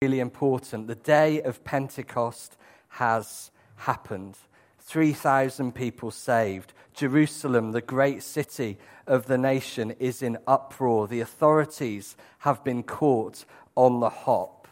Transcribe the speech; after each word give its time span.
really 0.00 0.20
important. 0.20 0.86
The 0.86 0.94
day 0.94 1.42
of 1.42 1.64
Pentecost 1.64 2.56
has 2.86 3.50
happened. 3.74 4.36
3,000 4.78 5.74
people 5.74 6.12
saved. 6.12 6.72
Jerusalem, 6.94 7.72
the 7.72 7.80
great 7.80 8.22
city 8.22 8.78
of 9.08 9.26
the 9.26 9.36
nation, 9.36 9.90
is 9.98 10.22
in 10.22 10.38
uproar. 10.46 11.08
The 11.08 11.18
authorities 11.18 12.16
have 12.38 12.62
been 12.62 12.84
caught 12.84 13.44
on 13.74 13.98
the 13.98 14.08
hop. 14.08 14.68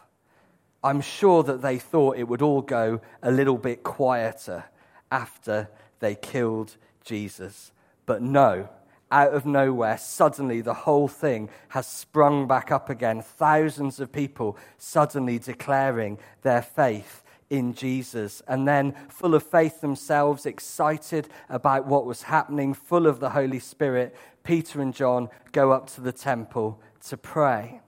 I'm 0.81 1.01
sure 1.01 1.43
that 1.43 1.61
they 1.61 1.77
thought 1.77 2.15
it 2.15 2.29
would 2.29 2.41
all 2.41 2.61
go 2.61 3.01
a 3.21 3.29
little 3.29 3.57
bit 3.57 3.83
quieter 3.83 4.63
after 5.11 5.67
they 5.99 6.15
killed 6.15 6.77
Jesus. 7.03 7.73
But 8.05 8.21
no, 8.21 8.69
out 9.11 9.33
of 9.33 9.45
nowhere, 9.45 9.97
suddenly 9.97 10.61
the 10.61 10.73
whole 10.73 11.07
thing 11.07 11.49
has 11.69 11.87
sprung 11.87 12.47
back 12.47 12.71
up 12.71 12.89
again. 12.89 13.21
Thousands 13.21 13.99
of 13.99 14.11
people 14.11 14.57
suddenly 14.77 15.39
declaring 15.39 16.17
their 16.41 16.61
faith 16.61 17.23
in 17.49 17.73
Jesus. 17.73 18.41
And 18.47 18.67
then, 18.67 18.93
full 19.09 19.33
of 19.33 19.43
faith 19.43 19.81
themselves, 19.81 20.45
excited 20.45 21.29
about 21.49 21.85
what 21.85 22.05
was 22.05 22.23
happening, 22.23 22.73
full 22.73 23.07
of 23.07 23.19
the 23.19 23.29
Holy 23.29 23.59
Spirit, 23.59 24.15
Peter 24.43 24.81
and 24.81 24.93
John 24.93 25.29
go 25.51 25.71
up 25.71 25.87
to 25.91 26.01
the 26.01 26.11
temple 26.11 26.81
to 27.07 27.17
pray. 27.17 27.81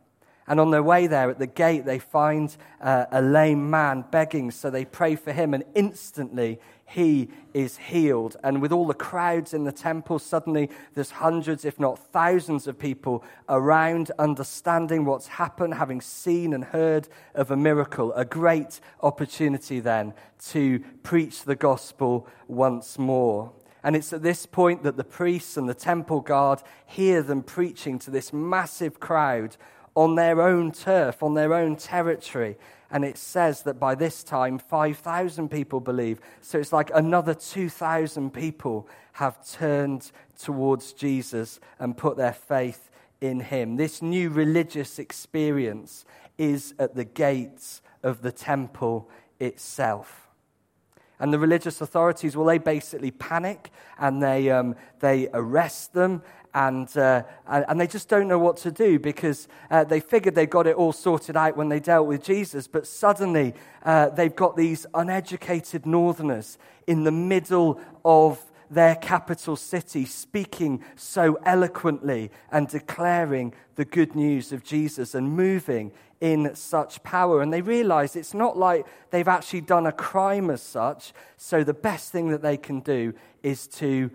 And 0.50 0.60
on 0.60 0.72
their 0.72 0.84
way 0.84 1.06
there 1.06 1.30
at 1.30 1.38
the 1.38 1.48
gate, 1.48 1.86
they 1.86 2.00
find 2.00 2.56
uh, 2.82 3.06
a 3.12 3.22
lame 3.22 3.70
man 3.70 4.04
begging, 4.10 4.50
so 4.50 4.72
they 4.72 4.84
pray 4.84 5.16
for 5.16 5.32
him, 5.32 5.54
and 5.54 5.64
instantly 5.76 6.60
he 6.88 7.30
is 7.54 7.78
healed. 7.78 8.36
And 8.44 8.60
with 8.60 8.72
all 8.72 8.88
the 8.88 8.96
crowds 8.96 9.54
in 9.54 9.64
the 9.64 9.72
temple, 9.72 10.18
suddenly 10.18 10.72
there's 10.96 11.12
hundreds, 11.12 11.66
if 11.66 11.80
not 11.80 12.00
thousands, 12.00 12.66
of 12.66 12.80
people 12.80 13.24
around 13.48 14.12
understanding 14.18 15.06
what's 15.06 15.28
happened, 15.28 15.76
having 15.76 16.02
seen 16.02 16.52
and 16.52 16.64
heard 16.64 17.08
of 17.36 17.52
a 17.52 17.56
miracle. 17.56 18.12
A 18.14 18.26
great 18.26 18.80
opportunity 19.02 19.80
then 19.80 20.16
to 20.48 20.80
preach 21.04 21.44
the 21.44 21.56
gospel 21.56 22.28
once 22.48 22.98
more. 22.98 23.52
And 23.84 23.96
it's 23.96 24.12
at 24.12 24.24
this 24.24 24.46
point 24.46 24.84
that 24.84 24.98
the 24.98 25.04
priests 25.04 25.58
and 25.58 25.70
the 25.70 25.74
temple 25.74 26.22
guard 26.22 26.62
hear 26.86 27.22
them 27.22 27.44
preaching 27.44 28.00
to 28.00 28.12
this 28.12 28.34
massive 28.34 29.00
crowd 29.00 29.56
on 29.96 30.16
their 30.16 30.42
own 30.42 30.72
turf, 30.72 31.22
on 31.24 31.34
their 31.34 31.54
own 31.54 31.76
territory. 31.76 32.58
And 32.92 33.06
it 33.06 33.18
says 33.18 33.64
that 33.64 33.80
by 33.80 33.96
this 33.96 34.24
time, 34.24 34.58
5,000 34.58 35.50
people 35.50 35.80
believe. 35.80 36.20
So 36.42 36.58
it's 36.58 36.74
like 36.74 36.90
another 36.94 37.34
2,000 37.34 38.32
people 38.32 38.88
have 39.14 39.48
turned 39.48 40.12
towards 40.42 40.94
Jesus 40.94 41.60
and 41.78 41.96
put 41.96 42.18
their 42.18 42.34
faith 42.34 42.90
in 43.22 43.42
him. 43.42 43.76
This 43.76 44.02
new 44.02 44.30
religious 44.30 44.98
experience 44.98 46.06
is 46.38 46.74
at 46.80 46.96
the 46.96 47.06
gates 47.06 47.82
of 48.02 48.22
the 48.22 48.32
temple 48.32 49.10
itself. 49.40 50.30
And 51.20 51.34
the 51.34 51.40
religious 51.40 51.82
authorities, 51.82 52.38
well, 52.38 52.46
they 52.46 52.60
basically 52.60 53.12
panic 53.12 53.72
and 53.98 54.24
they, 54.24 54.50
um, 54.50 54.76
they 55.02 55.28
arrest 55.34 55.94
them 55.94 56.24
and, 56.54 56.96
uh, 56.98 57.24
and 57.48 57.80
they 57.80 57.88
just 57.88 58.10
don't 58.10 58.28
know 58.28 58.40
what 58.40 58.58
to 58.58 58.72
do 58.72 59.00
because 59.00 59.48
uh, 59.70 59.84
they 59.84 60.00
figured 60.00 60.36
they 60.36 60.48
got 60.48 60.68
it 60.68 60.76
all 60.76 60.92
sorted 60.92 61.38
out 61.38 61.56
when 61.56 61.70
they 61.70 61.80
dealt 61.80 62.08
with 62.08 62.24
Jesus, 62.24 62.68
but 62.68 62.88
suddenly 62.88 63.54
uh, 63.84 64.10
they've 64.10 64.36
got 64.36 64.58
these 64.58 64.86
uneducated 64.94 65.86
northerners 65.86 66.58
in 66.88 67.04
the 67.04 67.12
middle 67.12 67.80
of 68.04 68.44
their 68.72 68.96
capital 68.96 69.56
city 69.56 70.06
speaking 70.06 70.84
so 70.96 71.38
eloquently 71.46 72.32
and 72.52 72.68
declaring 72.68 73.54
the 73.76 73.86
good 73.86 74.16
news 74.16 74.52
of 74.52 74.64
Jesus 74.64 75.16
and 75.16 75.32
moving 75.32 75.92
in 76.22 76.54
such 76.56 77.02
power. 77.04 77.42
And 77.42 77.52
they 77.52 77.62
realize 77.62 78.16
it's 78.16 78.34
not 78.34 78.58
like 78.58 78.86
they've 79.10 79.28
actually 79.28 79.62
done 79.62 79.88
a 79.88 79.92
crime 79.92 80.50
as 80.50 80.62
such, 80.62 81.14
so 81.38 81.64
the 81.64 81.74
best 81.74 82.12
thing 82.12 82.30
that 82.30 82.42
they 82.42 82.58
can 82.58 82.80
do 82.82 83.14
is 83.42 83.68
to 83.68 84.12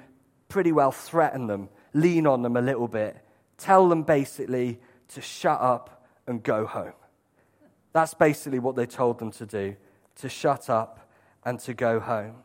pretty 0.48 0.72
well 0.72 0.92
threaten 0.92 1.46
them 1.46 1.68
lean 1.94 2.26
on 2.26 2.42
them 2.42 2.56
a 2.56 2.60
little 2.60 2.88
bit. 2.88 3.16
Tell 3.56 3.88
them 3.88 4.02
basically 4.02 4.80
to 5.08 5.20
shut 5.20 5.60
up 5.60 6.06
and 6.26 6.42
go 6.42 6.66
home. 6.66 6.92
That's 7.92 8.14
basically 8.14 8.58
what 8.58 8.76
they 8.76 8.86
told 8.86 9.18
them 9.18 9.30
to 9.32 9.46
do 9.46 9.76
to 10.16 10.28
shut 10.28 10.70
up 10.70 11.10
and 11.44 11.58
to 11.60 11.74
go 11.74 12.00
home. 12.00 12.36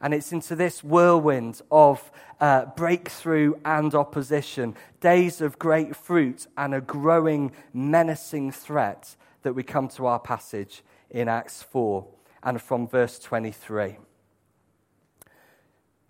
And 0.00 0.12
it's 0.12 0.32
into 0.32 0.56
this 0.56 0.82
whirlwind 0.82 1.62
of 1.70 2.10
uh, 2.40 2.66
breakthrough 2.76 3.54
and 3.64 3.94
opposition, 3.94 4.74
days 5.00 5.40
of 5.40 5.58
great 5.58 5.94
fruit 5.94 6.46
and 6.56 6.74
a 6.74 6.80
growing, 6.80 7.52
menacing 7.72 8.50
threat 8.50 9.14
that 9.42 9.54
we 9.54 9.62
come 9.62 9.88
to 9.88 10.06
our 10.06 10.18
passage 10.18 10.82
in 11.08 11.28
Acts 11.28 11.62
4 11.62 12.06
and 12.42 12.60
from 12.60 12.88
verse 12.88 13.18
23. 13.20 13.98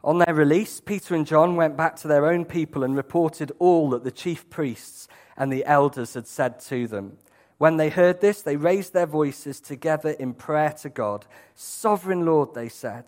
On 0.04 0.18
their 0.18 0.34
release, 0.34 0.80
Peter 0.80 1.14
and 1.14 1.26
John 1.26 1.54
went 1.54 1.76
back 1.76 1.96
to 1.96 2.08
their 2.08 2.26
own 2.26 2.44
people 2.44 2.82
and 2.82 2.96
reported 2.96 3.52
all 3.58 3.90
that 3.90 4.02
the 4.02 4.10
chief 4.10 4.50
priests 4.50 5.06
and 5.36 5.52
the 5.52 5.64
elders 5.64 6.14
had 6.14 6.26
said 6.26 6.58
to 6.60 6.88
them. 6.88 7.18
When 7.58 7.76
they 7.76 7.90
heard 7.90 8.20
this, 8.20 8.42
they 8.42 8.56
raised 8.56 8.92
their 8.92 9.06
voices 9.06 9.60
together 9.60 10.10
in 10.10 10.34
prayer 10.34 10.72
to 10.82 10.88
God. 10.88 11.26
Sovereign 11.54 12.26
Lord, 12.26 12.54
they 12.54 12.68
said, 12.68 13.04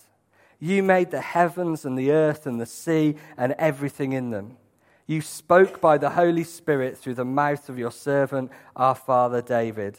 you 0.60 0.82
made 0.82 1.10
the 1.10 1.20
heavens 1.20 1.84
and 1.84 1.98
the 1.98 2.12
earth 2.12 2.46
and 2.46 2.60
the 2.60 2.66
sea 2.66 3.16
and 3.36 3.52
everything 3.58 4.12
in 4.12 4.30
them. 4.30 4.56
You 5.06 5.20
spoke 5.20 5.80
by 5.80 5.98
the 5.98 6.10
Holy 6.10 6.44
Spirit 6.44 6.96
through 6.96 7.14
the 7.14 7.24
mouth 7.24 7.68
of 7.68 7.78
your 7.78 7.90
servant, 7.90 8.50
our 8.74 8.94
father 8.94 9.42
David. 9.42 9.98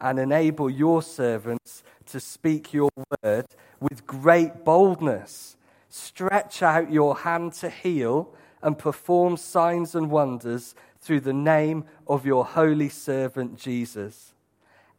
and 0.00 0.18
enable 0.18 0.68
your 0.68 1.02
servants 1.02 1.82
to 2.06 2.20
speak 2.20 2.72
your 2.72 2.90
word 3.22 3.46
with 3.80 4.06
great 4.06 4.64
boldness. 4.64 5.56
Stretch 5.88 6.62
out 6.62 6.92
your 6.92 7.18
hand 7.18 7.52
to 7.54 7.70
heal 7.70 8.34
and 8.62 8.78
perform 8.78 9.36
signs 9.36 9.94
and 9.94 10.10
wonders 10.10 10.74
through 11.00 11.20
the 11.20 11.32
name 11.32 11.84
of 12.06 12.24
your 12.24 12.44
holy 12.44 12.88
servant 12.88 13.56
Jesus. 13.56 14.32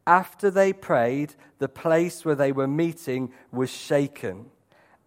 After 0.08 0.52
they 0.52 0.72
prayed, 0.72 1.34
the 1.58 1.68
place 1.68 2.24
where 2.24 2.36
they 2.36 2.52
were 2.52 2.68
meeting 2.68 3.32
was 3.52 3.72
shaken, 3.72 4.46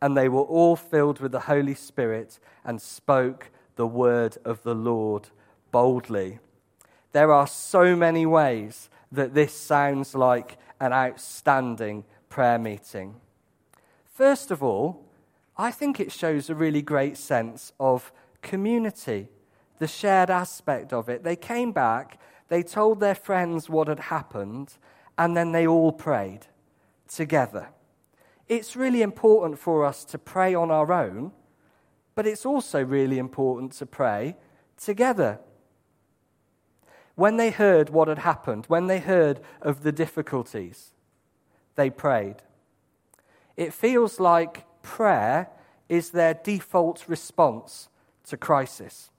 and 0.02 0.16
they 0.16 0.28
were 0.28 0.42
all 0.42 0.74
filled 0.74 1.20
with 1.20 1.30
the 1.30 1.40
Holy 1.40 1.74
Spirit 1.74 2.40
and 2.64 2.82
spoke 2.82 3.50
the 3.76 3.86
word 3.86 4.38
of 4.44 4.62
the 4.64 4.74
Lord 4.74 5.28
boldly. 5.70 6.40
There 7.12 7.32
are 7.32 7.46
so 7.46 7.94
many 7.94 8.26
ways 8.26 8.90
that 9.12 9.34
this 9.34 9.54
sounds 9.54 10.14
like 10.14 10.58
an 10.80 10.92
outstanding 10.92 12.04
prayer 12.28 12.58
meeting. 12.58 13.16
First 14.04 14.50
of 14.50 14.62
all, 14.62 15.04
I 15.56 15.70
think 15.70 15.98
it 15.98 16.12
shows 16.12 16.48
a 16.48 16.54
really 16.54 16.82
great 16.82 17.16
sense 17.16 17.72
of 17.80 18.12
community, 18.42 19.28
the 19.78 19.88
shared 19.88 20.30
aspect 20.30 20.92
of 20.92 21.08
it. 21.08 21.24
They 21.24 21.36
came 21.36 21.72
back, 21.72 22.20
they 22.48 22.62
told 22.62 23.00
their 23.00 23.14
friends 23.14 23.68
what 23.68 23.88
had 23.88 24.00
happened, 24.00 24.74
and 25.16 25.36
then 25.36 25.52
they 25.52 25.66
all 25.66 25.92
prayed 25.92 26.46
together. 27.08 27.68
It's 28.48 28.76
really 28.76 29.02
important 29.02 29.58
for 29.58 29.84
us 29.84 30.04
to 30.06 30.18
pray 30.18 30.54
on 30.54 30.70
our 30.70 30.92
own, 30.92 31.32
but 32.14 32.26
it's 32.26 32.46
also 32.46 32.84
really 32.84 33.18
important 33.18 33.72
to 33.72 33.86
pray 33.86 34.36
together 34.76 35.40
when 37.18 37.36
they 37.36 37.50
heard 37.50 37.90
what 37.90 38.06
had 38.06 38.20
happened, 38.20 38.64
when 38.68 38.86
they 38.86 39.00
heard 39.00 39.40
of 39.60 39.82
the 39.82 39.90
difficulties, 39.90 40.92
they 41.74 41.90
prayed. 41.90 42.36
It 43.56 43.74
feels 43.74 44.20
like 44.20 44.64
prayer 44.82 45.48
is 45.88 46.10
their 46.10 46.34
default 46.34 47.08
response 47.08 47.88
to 48.28 48.36
crisis, 48.36 49.10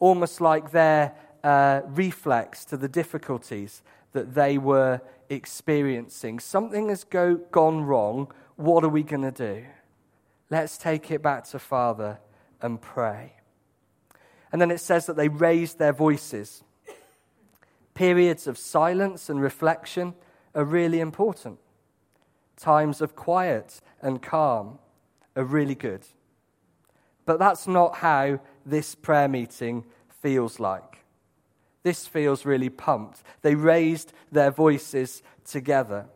almost 0.00 0.40
like 0.40 0.72
their 0.72 1.14
uh, 1.44 1.82
reflex 1.86 2.64
to 2.64 2.76
the 2.76 2.88
difficulties 2.88 3.84
that 4.10 4.34
they 4.34 4.58
were 4.58 5.00
experiencing. 5.28 6.40
Something 6.40 6.88
has 6.88 7.04
go, 7.04 7.36
gone 7.36 7.84
wrong. 7.84 8.32
What 8.56 8.82
are 8.82 8.88
we 8.88 9.04
going 9.04 9.22
to 9.22 9.30
do? 9.30 9.64
Let's 10.50 10.76
take 10.76 11.12
it 11.12 11.22
back 11.22 11.44
to 11.50 11.60
Father 11.60 12.18
and 12.60 12.82
pray. 12.82 13.34
And 14.50 14.60
then 14.60 14.72
it 14.72 14.80
says 14.80 15.06
that 15.06 15.14
they 15.14 15.28
raised 15.28 15.78
their 15.78 15.92
voices 15.92 16.64
periods 17.94 18.46
of 18.46 18.58
silence 18.58 19.30
and 19.30 19.40
reflection 19.40 20.14
are 20.54 20.64
really 20.64 21.00
important. 21.00 21.58
Times 22.56 23.00
of 23.00 23.16
quiet 23.16 23.80
and 24.02 24.22
calm 24.22 24.78
are 25.36 25.44
really 25.44 25.74
good. 25.74 26.02
But 27.26 27.38
that's 27.38 27.66
not 27.66 27.96
how 27.96 28.40
this 28.66 28.94
prayer 28.94 29.28
meeting 29.28 29.84
feels 30.20 30.60
like. 30.60 30.98
This 31.82 32.06
feels 32.06 32.46
really 32.46 32.70
pumped. 32.70 33.22
They 33.42 33.54
raised 33.54 34.12
their 34.32 34.50
voices 34.50 35.22
together. 35.44 36.06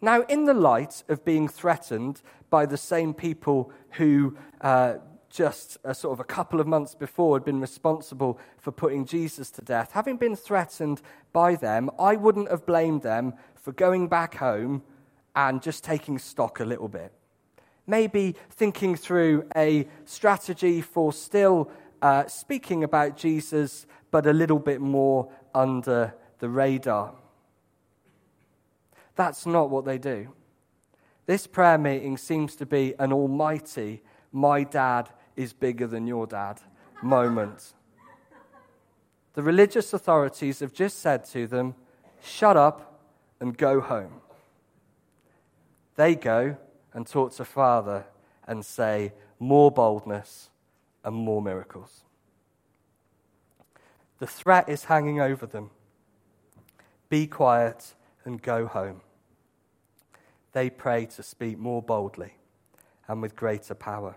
Now, 0.00 0.22
in 0.22 0.44
the 0.44 0.54
light 0.54 1.02
of 1.08 1.24
being 1.24 1.48
threatened 1.48 2.20
by 2.50 2.66
the 2.66 2.76
same 2.76 3.14
people 3.14 3.72
who 3.92 4.36
uh, 4.60 4.94
just 5.30 5.78
a 5.84 5.94
sort 5.94 6.12
of 6.12 6.20
a 6.20 6.24
couple 6.24 6.60
of 6.60 6.66
months 6.66 6.94
before 6.94 7.36
had 7.36 7.44
been 7.44 7.60
responsible 7.60 8.38
for 8.58 8.72
putting 8.72 9.04
Jesus 9.04 9.50
to 9.52 9.62
death, 9.62 9.92
having 9.92 10.16
been 10.16 10.36
threatened 10.36 11.02
by 11.32 11.56
them, 11.56 11.90
I 11.98 12.16
wouldn't 12.16 12.50
have 12.50 12.64
blamed 12.64 13.02
them 13.02 13.34
for 13.54 13.72
going 13.72 14.08
back 14.08 14.36
home 14.36 14.82
and 15.34 15.60
just 15.60 15.84
taking 15.84 16.18
stock 16.18 16.60
a 16.60 16.64
little 16.64 16.88
bit. 16.88 17.12
Maybe 17.86 18.34
thinking 18.50 18.96
through 18.96 19.46
a 19.54 19.86
strategy 20.04 20.80
for 20.80 21.12
still 21.12 21.70
uh, 22.02 22.26
speaking 22.26 22.84
about 22.84 23.16
Jesus, 23.16 23.86
but 24.10 24.26
a 24.26 24.32
little 24.32 24.58
bit 24.58 24.80
more 24.80 25.30
under 25.54 26.14
the 26.38 26.48
radar. 26.48 27.14
That's 29.14 29.46
not 29.46 29.70
what 29.70 29.84
they 29.84 29.98
do. 29.98 30.32
This 31.26 31.46
prayer 31.46 31.78
meeting 31.78 32.16
seems 32.16 32.54
to 32.56 32.66
be 32.66 32.94
an 32.98 33.12
almighty, 33.12 34.02
my 34.36 34.62
dad 34.64 35.08
is 35.34 35.54
bigger 35.54 35.86
than 35.86 36.06
your 36.06 36.26
dad 36.26 36.60
moment. 37.02 37.72
The 39.32 39.42
religious 39.42 39.94
authorities 39.94 40.60
have 40.60 40.74
just 40.74 40.98
said 40.98 41.24
to 41.26 41.46
them, 41.46 41.74
shut 42.22 42.54
up 42.54 43.00
and 43.40 43.56
go 43.56 43.80
home. 43.80 44.20
They 45.94 46.14
go 46.14 46.58
and 46.92 47.06
talk 47.06 47.34
to 47.36 47.46
Father 47.46 48.04
and 48.46 48.62
say, 48.62 49.14
more 49.38 49.70
boldness 49.70 50.50
and 51.02 51.16
more 51.16 51.40
miracles. 51.40 52.02
The 54.18 54.26
threat 54.26 54.68
is 54.68 54.84
hanging 54.84 55.18
over 55.18 55.46
them. 55.46 55.70
Be 57.08 57.26
quiet 57.26 57.94
and 58.26 58.42
go 58.42 58.66
home. 58.66 59.00
They 60.52 60.68
pray 60.68 61.06
to 61.06 61.22
speak 61.22 61.58
more 61.58 61.80
boldly 61.80 62.34
and 63.08 63.22
with 63.22 63.34
greater 63.34 63.74
power. 63.74 64.16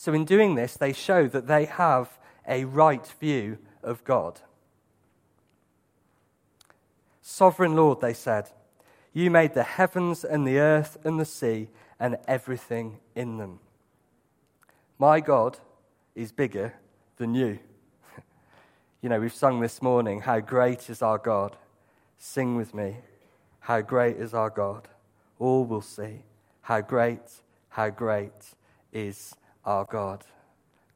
So, 0.00 0.14
in 0.14 0.24
doing 0.24 0.54
this, 0.54 0.78
they 0.78 0.94
show 0.94 1.26
that 1.26 1.46
they 1.46 1.66
have 1.66 2.18
a 2.48 2.64
right 2.64 3.06
view 3.20 3.58
of 3.82 4.02
God. 4.02 4.40
Sovereign 7.20 7.76
Lord, 7.76 8.00
they 8.00 8.14
said, 8.14 8.48
you 9.12 9.30
made 9.30 9.52
the 9.52 9.62
heavens 9.62 10.24
and 10.24 10.46
the 10.46 10.58
earth 10.58 10.96
and 11.04 11.20
the 11.20 11.26
sea 11.26 11.68
and 11.98 12.16
everything 12.26 12.98
in 13.14 13.36
them. 13.36 13.58
My 14.98 15.20
God 15.20 15.58
is 16.14 16.32
bigger 16.32 16.72
than 17.18 17.34
you. 17.34 17.58
you 19.02 19.10
know, 19.10 19.20
we've 19.20 19.34
sung 19.34 19.60
this 19.60 19.82
morning, 19.82 20.20
How 20.22 20.40
Great 20.40 20.88
is 20.88 21.02
Our 21.02 21.18
God. 21.18 21.58
Sing 22.16 22.56
with 22.56 22.72
me, 22.72 22.96
How 23.58 23.82
Great 23.82 24.16
is 24.16 24.32
Our 24.32 24.48
God. 24.48 24.88
All 25.38 25.66
will 25.66 25.82
see 25.82 26.22
how 26.62 26.80
great, 26.80 27.42
how 27.68 27.90
great 27.90 28.54
is 28.94 29.34
our 29.64 29.84
God. 29.84 30.24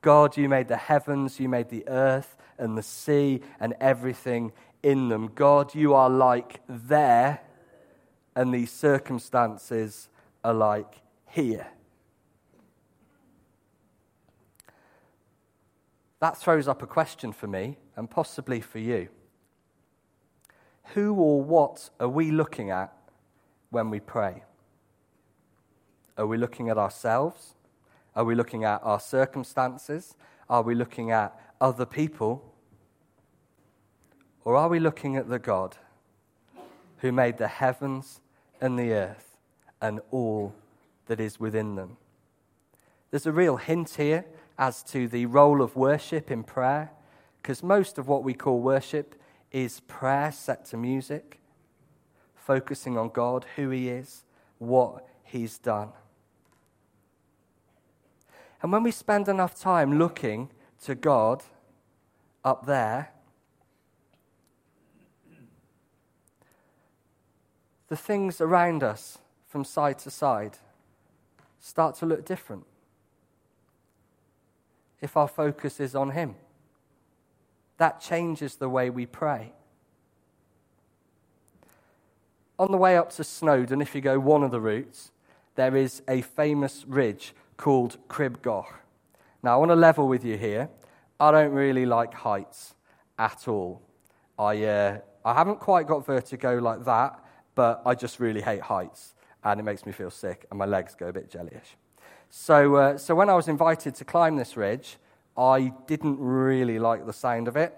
God, 0.02 0.36
you 0.36 0.48
made 0.48 0.68
the 0.68 0.76
heavens, 0.76 1.40
you 1.40 1.48
made 1.48 1.70
the 1.70 1.88
earth 1.88 2.36
and 2.58 2.76
the 2.76 2.82
sea 2.82 3.40
and 3.58 3.74
everything 3.80 4.52
in 4.82 5.08
them. 5.08 5.30
God, 5.34 5.74
you 5.74 5.94
are 5.94 6.10
like 6.10 6.60
there 6.68 7.40
and 8.36 8.52
these 8.52 8.70
circumstances 8.70 10.08
are 10.42 10.54
like 10.54 11.00
here. 11.26 11.68
That 16.20 16.36
throws 16.36 16.68
up 16.68 16.82
a 16.82 16.86
question 16.86 17.32
for 17.32 17.46
me 17.46 17.78
and 17.96 18.10
possibly 18.10 18.60
for 18.60 18.78
you. 18.78 19.08
Who 20.94 21.14
or 21.14 21.42
what 21.42 21.90
are 21.98 22.08
we 22.08 22.30
looking 22.30 22.70
at 22.70 22.92
when 23.70 23.90
we 23.90 24.00
pray? 24.00 24.44
Are 26.16 26.26
we 26.26 26.36
looking 26.36 26.68
at 26.68 26.78
ourselves? 26.78 27.54
Are 28.16 28.24
we 28.24 28.34
looking 28.34 28.64
at 28.64 28.80
our 28.82 29.00
circumstances? 29.00 30.14
Are 30.48 30.62
we 30.62 30.74
looking 30.74 31.10
at 31.10 31.38
other 31.60 31.86
people? 31.86 32.52
Or 34.44 34.56
are 34.56 34.68
we 34.68 34.78
looking 34.78 35.16
at 35.16 35.28
the 35.28 35.38
God 35.38 35.76
who 36.98 37.12
made 37.12 37.38
the 37.38 37.48
heavens 37.48 38.20
and 38.60 38.78
the 38.78 38.92
earth 38.92 39.36
and 39.80 40.00
all 40.10 40.54
that 41.06 41.20
is 41.20 41.38
within 41.38 41.74
them. 41.74 41.96
There's 43.10 43.26
a 43.26 43.32
real 43.32 43.58
hint 43.58 43.90
here 43.96 44.24
as 44.58 44.82
to 44.84 45.06
the 45.06 45.26
role 45.26 45.60
of 45.60 45.76
worship 45.76 46.30
in 46.30 46.42
prayer, 46.44 46.90
because 47.42 47.62
most 47.62 47.98
of 47.98 48.08
what 48.08 48.24
we 48.24 48.32
call 48.32 48.60
worship 48.60 49.20
is 49.52 49.80
prayer 49.80 50.32
set 50.32 50.64
to 50.66 50.76
music, 50.76 51.40
focusing 52.34 52.96
on 52.96 53.10
God, 53.10 53.44
who 53.56 53.70
He 53.70 53.88
is, 53.88 54.24
what 54.58 55.06
He's 55.22 55.58
done. 55.58 55.90
And 58.64 58.72
when 58.72 58.82
we 58.82 58.92
spend 58.92 59.28
enough 59.28 59.54
time 59.54 59.98
looking 59.98 60.48
to 60.84 60.94
God 60.94 61.42
up 62.42 62.64
there, 62.64 63.10
the 67.88 67.96
things 67.96 68.40
around 68.40 68.82
us 68.82 69.18
from 69.46 69.64
side 69.64 69.98
to 69.98 70.10
side 70.10 70.56
start 71.60 71.96
to 71.96 72.06
look 72.06 72.24
different 72.24 72.64
if 75.02 75.14
our 75.14 75.28
focus 75.28 75.78
is 75.78 75.94
on 75.94 76.12
Him. 76.12 76.34
That 77.76 78.00
changes 78.00 78.56
the 78.56 78.70
way 78.70 78.88
we 78.88 79.04
pray. 79.04 79.52
On 82.58 82.72
the 82.72 82.78
way 82.78 82.96
up 82.96 83.12
to 83.16 83.24
Snowdon, 83.24 83.82
if 83.82 83.94
you 83.94 84.00
go 84.00 84.18
one 84.18 84.42
of 84.42 84.50
the 84.50 84.60
routes, 84.62 85.10
there 85.54 85.76
is 85.76 86.00
a 86.08 86.22
famous 86.22 86.86
ridge 86.88 87.34
called 87.56 87.96
Crib 88.08 88.42
Goch. 88.42 88.72
Now, 89.42 89.54
I 89.54 89.56
want 89.56 89.70
to 89.70 89.76
level 89.76 90.08
with 90.08 90.24
you 90.24 90.36
here. 90.36 90.68
I 91.20 91.30
don't 91.30 91.52
really 91.52 91.86
like 91.86 92.14
heights 92.14 92.74
at 93.18 93.46
all. 93.46 93.82
I, 94.38 94.64
uh, 94.64 94.98
I 95.24 95.34
haven't 95.34 95.60
quite 95.60 95.86
got 95.86 96.04
vertigo 96.04 96.58
like 96.58 96.84
that, 96.84 97.22
but 97.54 97.82
I 97.86 97.94
just 97.94 98.20
really 98.20 98.40
hate 98.40 98.62
heights 98.62 99.14
and 99.44 99.60
it 99.60 99.62
makes 99.62 99.86
me 99.86 99.92
feel 99.92 100.10
sick 100.10 100.46
and 100.50 100.58
my 100.58 100.64
legs 100.64 100.94
go 100.94 101.08
a 101.08 101.12
bit 101.12 101.30
jellyish. 101.30 101.76
So, 102.30 102.74
uh, 102.76 102.98
so 102.98 103.14
when 103.14 103.28
I 103.28 103.34
was 103.34 103.46
invited 103.46 103.94
to 103.96 104.04
climb 104.04 104.36
this 104.36 104.56
ridge, 104.56 104.96
I 105.36 105.72
didn't 105.86 106.18
really 106.18 106.78
like 106.78 107.06
the 107.06 107.12
sound 107.12 107.46
of 107.46 107.56
it, 107.56 107.74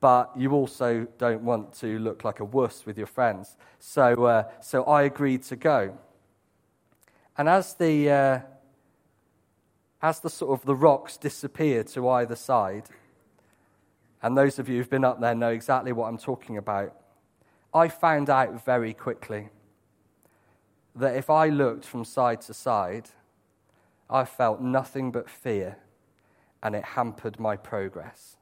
but 0.00 0.32
you 0.36 0.52
also 0.52 1.06
don't 1.18 1.42
want 1.42 1.74
to 1.80 1.98
look 1.98 2.24
like 2.24 2.40
a 2.40 2.44
wuss 2.44 2.86
with 2.86 2.96
your 2.96 3.06
friends. 3.06 3.56
So, 3.78 4.24
uh, 4.24 4.44
so 4.60 4.84
I 4.84 5.02
agreed 5.02 5.42
to 5.44 5.56
go. 5.56 5.98
And 7.36 7.48
as 7.48 7.74
the, 7.74 8.10
uh, 8.10 8.40
as 10.02 10.20
the 10.20 10.30
sort 10.30 10.58
of 10.58 10.64
the 10.66 10.74
rocks 10.74 11.16
disappear 11.16 11.84
to 11.84 12.08
either 12.08 12.36
side, 12.36 12.84
and 14.22 14.36
those 14.36 14.58
of 14.58 14.68
you 14.68 14.76
who've 14.78 14.90
been 14.90 15.04
up 15.04 15.20
there 15.20 15.34
know 15.34 15.50
exactly 15.50 15.92
what 15.92 16.06
I'm 16.06 16.18
talking 16.18 16.56
about, 16.56 16.94
I 17.72 17.88
found 17.88 18.28
out 18.28 18.64
very 18.64 18.92
quickly 18.92 19.48
that 20.94 21.16
if 21.16 21.30
I 21.30 21.48
looked 21.48 21.84
from 21.84 22.04
side 22.04 22.40
to 22.42 22.54
side, 22.54 23.10
I 24.08 24.24
felt 24.24 24.60
nothing 24.60 25.12
but 25.12 25.30
fear 25.30 25.76
and 26.62 26.74
it 26.74 26.84
hampered 26.84 27.38
my 27.38 27.56
progress. 27.56 28.36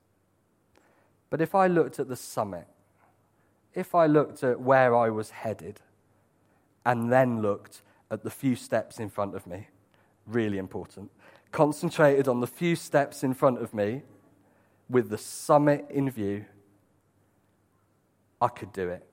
But 1.30 1.40
if 1.40 1.54
I 1.54 1.66
looked 1.66 1.98
at 2.00 2.08
the 2.08 2.16
summit, 2.16 2.66
if 3.74 3.94
I 3.94 4.06
looked 4.06 4.42
at 4.42 4.60
where 4.60 4.96
I 4.96 5.10
was 5.10 5.30
headed, 5.30 5.80
and 6.84 7.12
then 7.12 7.42
looked 7.42 7.82
at 8.10 8.24
the 8.24 8.30
few 8.30 8.56
steps 8.56 8.98
in 8.98 9.10
front 9.10 9.34
of 9.34 9.46
me, 9.46 9.68
really 10.26 10.56
important, 10.56 11.10
concentrated 11.52 12.28
on 12.28 12.40
the 12.40 12.46
few 12.46 12.76
steps 12.76 13.24
in 13.24 13.34
front 13.34 13.60
of 13.62 13.74
me 13.74 14.02
with 14.88 15.10
the 15.10 15.18
summit 15.18 15.86
in 15.90 16.10
view, 16.10 16.44
I 18.40 18.48
could 18.48 18.72
do 18.72 18.88
it 18.88 19.08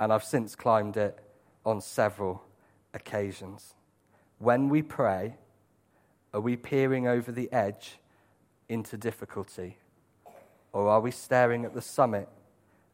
and 0.00 0.12
I've 0.12 0.24
since 0.24 0.56
climbed 0.56 0.96
it 0.96 1.18
on 1.64 1.82
several 1.82 2.42
occasions. 2.94 3.74
When 4.38 4.70
we 4.70 4.80
pray, 4.80 5.36
are 6.32 6.40
we 6.40 6.56
peering 6.56 7.06
over 7.06 7.30
the 7.30 7.52
edge 7.52 7.98
into 8.68 8.96
difficulty? 8.96 9.76
Or 10.72 10.88
are 10.88 11.00
we 11.00 11.10
staring 11.10 11.66
at 11.66 11.74
the 11.74 11.82
summit 11.82 12.28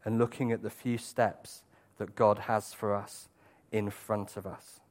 and 0.03 0.17
looking 0.17 0.51
at 0.51 0.63
the 0.63 0.69
few 0.69 0.97
steps 0.97 1.63
that 1.97 2.15
God 2.15 2.39
has 2.39 2.73
for 2.73 2.93
us 2.93 3.29
in 3.71 3.89
front 3.89 4.35
of 4.35 4.45
us? 4.45 4.81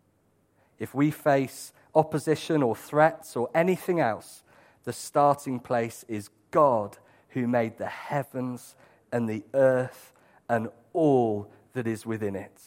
If 0.78 0.94
we 0.94 1.10
face 1.10 1.72
opposition 1.96 2.62
or 2.62 2.76
threats 2.76 3.36
or 3.36 3.50
anything 3.54 3.98
else, 3.98 4.44
the 4.84 4.92
starting 4.92 5.58
place 5.58 6.04
is 6.06 6.30
God 6.52 6.98
who 7.30 7.48
made 7.48 7.78
the 7.78 7.86
heavens 7.86 8.76
and 9.10 9.28
the 9.28 9.42
earth 9.54 10.12
and 10.48 10.68
all 10.92 11.50
that 11.72 11.86
is 11.86 12.06
within 12.06 12.36
it. 12.36 12.60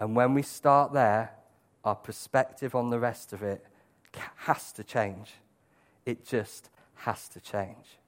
And 0.00 0.16
when 0.16 0.34
we 0.34 0.42
start 0.42 0.92
there, 0.92 1.32
our 1.84 1.94
perspective 1.94 2.74
on 2.74 2.90
the 2.90 2.98
rest 2.98 3.32
of 3.32 3.42
it 3.42 3.64
has 4.36 4.72
to 4.72 4.84
change. 4.84 5.34
It 6.04 6.26
just 6.26 6.70
has 6.96 7.28
to 7.28 7.40
change. 7.40 7.98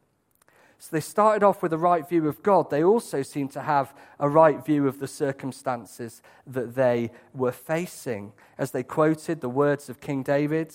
So 0.80 0.88
they 0.92 1.00
started 1.00 1.44
off 1.44 1.62
with 1.62 1.74
a 1.74 1.78
right 1.78 2.08
view 2.08 2.26
of 2.26 2.42
God. 2.42 2.70
They 2.70 2.82
also 2.82 3.20
seem 3.22 3.48
to 3.48 3.60
have 3.60 3.94
a 4.18 4.30
right 4.30 4.64
view 4.64 4.88
of 4.88 4.98
the 4.98 5.06
circumstances 5.06 6.22
that 6.46 6.74
they 6.74 7.10
were 7.34 7.52
facing. 7.52 8.32
As 8.56 8.70
they 8.70 8.82
quoted 8.82 9.42
the 9.42 9.50
words 9.50 9.90
of 9.90 10.00
King 10.00 10.22
David 10.22 10.74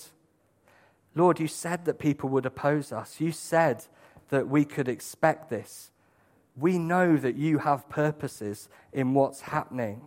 Lord, 1.16 1.40
you 1.40 1.48
said 1.48 1.86
that 1.86 1.98
people 1.98 2.30
would 2.30 2.46
oppose 2.46 2.92
us. 2.92 3.22
You 3.22 3.32
said 3.32 3.86
that 4.30 4.50
we 4.50 4.66
could 4.66 4.90
expect 4.90 5.50
this. 5.50 5.90
We 6.58 6.78
know 6.78 7.16
that 7.16 7.36
you 7.36 7.60
have 7.60 7.90
purposes 7.90 8.68
in 8.92 9.14
what's 9.14 9.42
happening. 9.42 10.02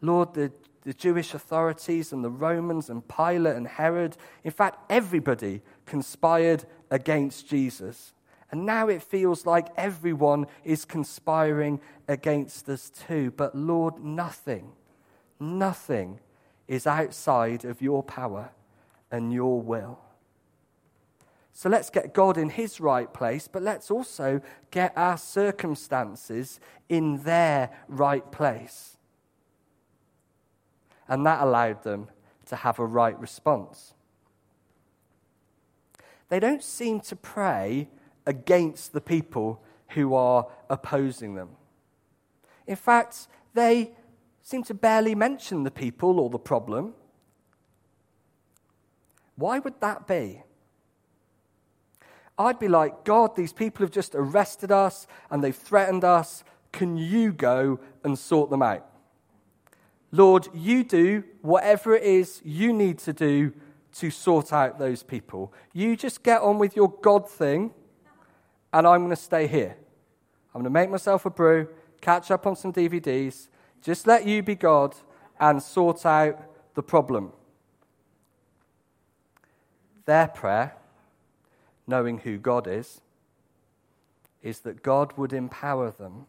Lord, 0.00 0.34
the, 0.34 0.50
the 0.82 0.92
Jewish 0.92 1.34
authorities 1.34 2.12
and 2.12 2.24
the 2.24 2.30
Romans 2.30 2.90
and 2.90 3.06
Pilate 3.06 3.54
and 3.54 3.68
Herod, 3.68 4.16
in 4.42 4.50
fact, 4.50 4.80
everybody 4.90 5.62
conspired 5.86 6.64
against 6.90 7.48
Jesus. 7.48 8.12
And 8.54 8.66
now 8.66 8.86
it 8.86 9.02
feels 9.02 9.46
like 9.46 9.66
everyone 9.76 10.46
is 10.62 10.84
conspiring 10.84 11.80
against 12.06 12.68
us 12.68 12.88
too. 12.88 13.32
But 13.36 13.56
Lord, 13.56 13.98
nothing, 13.98 14.70
nothing 15.40 16.20
is 16.68 16.86
outside 16.86 17.64
of 17.64 17.82
your 17.82 18.04
power 18.04 18.52
and 19.10 19.32
your 19.32 19.60
will. 19.60 19.98
So 21.52 21.68
let's 21.68 21.90
get 21.90 22.14
God 22.14 22.38
in 22.38 22.48
his 22.48 22.78
right 22.78 23.12
place, 23.12 23.48
but 23.48 23.60
let's 23.60 23.90
also 23.90 24.40
get 24.70 24.92
our 24.96 25.18
circumstances 25.18 26.60
in 26.88 27.24
their 27.24 27.70
right 27.88 28.30
place. 28.30 28.98
And 31.08 31.26
that 31.26 31.42
allowed 31.42 31.82
them 31.82 32.06
to 32.46 32.54
have 32.54 32.78
a 32.78 32.86
right 32.86 33.18
response. 33.18 33.94
They 36.28 36.38
don't 36.38 36.62
seem 36.62 37.00
to 37.00 37.16
pray 37.16 37.88
against 38.26 38.92
the 38.92 39.00
people 39.00 39.62
who 39.90 40.14
are 40.14 40.46
opposing 40.68 41.34
them. 41.34 41.50
In 42.66 42.76
fact, 42.76 43.28
they 43.52 43.92
seem 44.42 44.62
to 44.64 44.74
barely 44.74 45.14
mention 45.14 45.62
the 45.62 45.70
people 45.70 46.20
or 46.20 46.30
the 46.30 46.38
problem. 46.38 46.94
Why 49.36 49.58
would 49.58 49.80
that 49.80 50.06
be? 50.06 50.42
I'd 52.38 52.58
be 52.58 52.68
like, 52.68 53.04
God, 53.04 53.36
these 53.36 53.52
people 53.52 53.84
have 53.84 53.92
just 53.92 54.14
arrested 54.14 54.72
us 54.72 55.06
and 55.30 55.42
they've 55.42 55.54
threatened 55.54 56.04
us. 56.04 56.42
Can 56.72 56.96
you 56.96 57.32
go 57.32 57.78
and 58.02 58.18
sort 58.18 58.50
them 58.50 58.62
out? 58.62 58.86
Lord, 60.10 60.48
you 60.52 60.84
do 60.84 61.24
whatever 61.42 61.94
it 61.94 62.02
is 62.02 62.40
you 62.44 62.72
need 62.72 62.98
to 63.00 63.12
do 63.12 63.52
to 63.94 64.10
sort 64.10 64.52
out 64.52 64.78
those 64.78 65.02
people. 65.02 65.52
You 65.72 65.96
just 65.96 66.22
get 66.22 66.40
on 66.40 66.58
with 66.58 66.76
your 66.76 66.92
God 67.02 67.28
thing 67.28 67.72
and 68.74 68.88
I'm 68.88 69.02
going 69.02 69.10
to 69.10 69.16
stay 69.16 69.46
here. 69.46 69.76
I'm 70.52 70.60
going 70.60 70.64
to 70.64 70.70
make 70.70 70.90
myself 70.90 71.24
a 71.24 71.30
brew, 71.30 71.68
catch 72.00 72.32
up 72.32 72.44
on 72.44 72.56
some 72.56 72.72
DVDs, 72.72 73.46
just 73.80 74.04
let 74.04 74.26
you 74.26 74.42
be 74.42 74.56
God 74.56 74.96
and 75.38 75.62
sort 75.62 76.04
out 76.04 76.42
the 76.74 76.82
problem. 76.82 77.32
Their 80.06 80.26
prayer, 80.26 80.74
knowing 81.86 82.18
who 82.18 82.36
God 82.36 82.66
is, 82.66 83.00
is 84.42 84.58
that 84.60 84.82
God 84.82 85.12
would 85.16 85.32
empower 85.32 85.92
them 85.92 86.26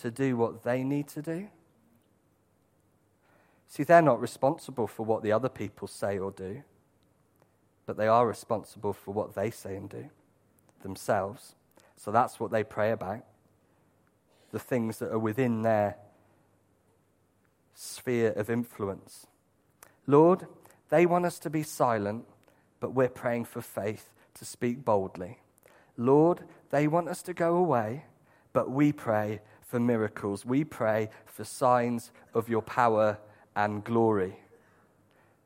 to 0.00 0.10
do 0.10 0.36
what 0.36 0.64
they 0.64 0.82
need 0.82 1.06
to 1.08 1.22
do. 1.22 1.48
See, 3.68 3.84
they're 3.84 4.02
not 4.02 4.20
responsible 4.20 4.88
for 4.88 5.06
what 5.06 5.22
the 5.22 5.30
other 5.30 5.48
people 5.48 5.86
say 5.86 6.18
or 6.18 6.32
do, 6.32 6.64
but 7.86 7.96
they 7.96 8.08
are 8.08 8.26
responsible 8.26 8.92
for 8.92 9.14
what 9.14 9.36
they 9.36 9.52
say 9.52 9.76
and 9.76 9.88
do 9.88 10.10
themselves. 10.82 11.54
So 12.00 12.10
that's 12.10 12.40
what 12.40 12.50
they 12.50 12.64
pray 12.64 12.92
about 12.92 13.20
the 14.52 14.58
things 14.58 14.98
that 14.98 15.12
are 15.12 15.18
within 15.18 15.62
their 15.62 15.96
sphere 17.74 18.32
of 18.32 18.48
influence. 18.50 19.26
Lord, 20.06 20.46
they 20.88 21.04
want 21.06 21.26
us 21.26 21.38
to 21.40 21.50
be 21.50 21.62
silent, 21.62 22.24
but 22.80 22.94
we're 22.94 23.10
praying 23.10 23.44
for 23.44 23.60
faith 23.60 24.12
to 24.34 24.44
speak 24.44 24.82
boldly. 24.84 25.38
Lord, 25.96 26.42
they 26.70 26.88
want 26.88 27.08
us 27.08 27.22
to 27.22 27.34
go 27.34 27.54
away, 27.54 28.06
but 28.54 28.70
we 28.70 28.92
pray 28.92 29.40
for 29.60 29.78
miracles. 29.78 30.44
We 30.44 30.64
pray 30.64 31.10
for 31.26 31.44
signs 31.44 32.10
of 32.34 32.48
your 32.48 32.62
power 32.62 33.18
and 33.54 33.84
glory. 33.84 34.40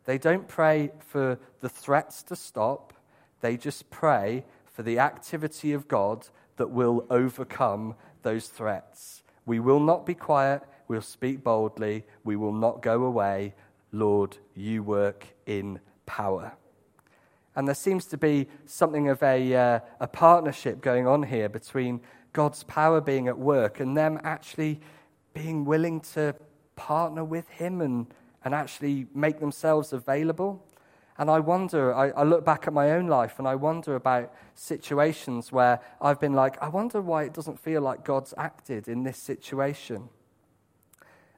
They 0.07 0.19
don't 0.19 0.47
pray 0.47 0.93
for 1.01 1.39
the 1.61 1.69
threats 1.69 2.23
to 2.23 2.37
stop, 2.37 2.95
they 3.41 3.57
just 3.57 3.91
pray 3.91 4.45
for 4.73 4.83
the 4.83 4.99
activity 4.99 5.73
of 5.73 5.87
God 5.87 6.29
that 6.57 6.71
will 6.71 7.07
overcome 7.11 7.95
those 8.23 8.49
threats. 8.49 9.23
We 9.47 9.61
will 9.61 9.81
not 9.81 10.07
be 10.07 10.15
quiet. 10.15 10.63
We'll 10.89 11.03
speak 11.03 11.43
boldly. 11.43 12.05
We 12.25 12.37
will 12.37 12.53
not 12.53 12.83
go 12.83 13.05
away. 13.05 13.55
Lord, 13.93 14.39
you 14.55 14.83
work 14.83 15.27
in 15.47 15.81
power. 16.07 16.53
And 17.57 17.69
there 17.69 17.75
seems 17.75 18.07
to 18.07 18.17
be 18.17 18.49
something 18.67 19.09
of 19.09 19.23
a, 19.23 19.55
uh, 19.55 19.81
a 20.01 20.09
partnership 20.09 20.81
going 20.81 21.07
on 21.07 21.23
here 21.23 21.49
between 21.49 22.01
God's 22.33 22.65
power 22.65 23.01
being 23.01 23.29
at 23.29 23.39
work 23.39 23.79
and 23.79 23.97
them 23.97 24.21
actually 24.25 24.81
being 25.35 25.65
willing 25.65 26.01
to 26.01 26.35
partner 26.75 27.25
with 27.25 27.49
Him 27.49 27.81
and, 27.81 28.07
and 28.45 28.55
actually 28.55 29.07
make 29.15 29.39
themselves 29.39 29.93
available. 29.93 30.64
And 31.17 31.31
I 31.31 31.39
wonder, 31.39 31.95
I, 31.95 32.11
I, 32.11 32.23
look 32.25 32.45
back 32.45 32.67
at 32.67 32.73
my 32.73 32.91
own 32.91 33.07
life 33.07 33.39
and 33.39 33.47
I 33.47 33.55
wonder 33.55 33.95
about 33.95 34.33
situations 34.55 35.53
where 35.53 35.81
I've 36.01 36.19
been 36.19 36.33
like, 36.33 36.61
I 36.61 36.69
wonder 36.69 37.01
why 37.01 37.23
it 37.23 37.33
doesn't 37.33 37.61
feel 37.61 37.83
like 37.83 38.05
God's 38.05 38.35
acted 38.37 38.89
in 38.89 39.05
this 39.05 39.19
situation. 39.19 40.09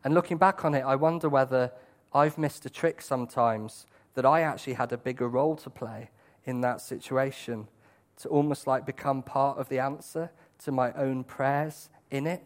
And 0.03 0.15
looking 0.15 0.39
back 0.39 0.65
on 0.65 0.75
it, 0.75 0.81
I 0.81 0.97
wonder 0.97 1.29
whether 1.29 1.73
I've 2.15 2.39
missed 2.39 2.65
a 2.65 2.71
trick 2.71 3.03
sometimes 3.03 3.87
that 4.15 4.25
I 4.25 4.41
actually 4.41 4.75
had 4.75 4.93
a 4.93 4.97
bigger 4.97 5.29
role 5.29 5.57
to 5.57 5.69
play 5.69 6.09
in 6.47 6.63
that 6.63 6.81
situation, 6.81 7.69
to 8.19 8.29
almost 8.29 8.67
like 8.67 8.87
become 8.87 9.23
part 9.23 9.59
of 9.59 9.69
the 9.69 9.79
answer 9.79 10.31
to 10.61 10.73
my 10.73 10.93
own 10.95 11.23
prayers 11.23 11.91
in 12.11 12.27
it. 12.27 12.43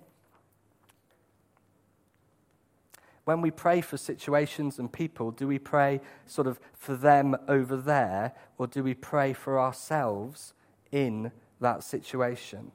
When 3.30 3.42
we 3.42 3.52
pray 3.52 3.80
for 3.80 3.96
situations 3.96 4.80
and 4.80 4.92
people, 4.92 5.30
do 5.30 5.46
we 5.46 5.56
pray 5.56 6.00
sort 6.26 6.48
of 6.48 6.58
for 6.74 6.96
them 6.96 7.36
over 7.46 7.76
there, 7.76 8.32
or 8.58 8.66
do 8.66 8.82
we 8.82 8.92
pray 8.92 9.32
for 9.32 9.60
ourselves 9.60 10.52
in 10.90 11.30
that 11.60 11.84
situation? 11.84 12.72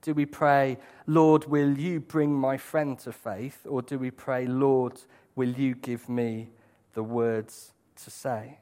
Do 0.00 0.14
we 0.14 0.24
pray, 0.24 0.78
Lord, 1.06 1.44
will 1.44 1.76
you 1.76 2.00
bring 2.00 2.32
my 2.32 2.56
friend 2.56 2.98
to 3.00 3.12
faith? 3.12 3.66
Or 3.68 3.82
do 3.82 3.98
we 3.98 4.10
pray, 4.10 4.46
Lord, 4.46 5.02
will 5.36 5.50
you 5.50 5.74
give 5.74 6.08
me 6.08 6.48
the 6.94 7.02
words 7.02 7.72
to 8.04 8.10
say? 8.10 8.56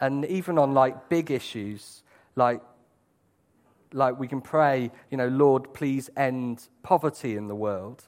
And 0.00 0.24
even 0.24 0.56
on 0.56 0.72
like 0.72 1.10
big 1.10 1.30
issues, 1.30 2.02
like, 2.36 2.62
like 3.92 4.18
we 4.18 4.28
can 4.28 4.40
pray, 4.40 4.90
you 5.10 5.18
know, 5.18 5.28
Lord, 5.28 5.74
please 5.74 6.08
end 6.16 6.68
poverty 6.82 7.36
in 7.36 7.48
the 7.48 7.54
world. 7.54 8.04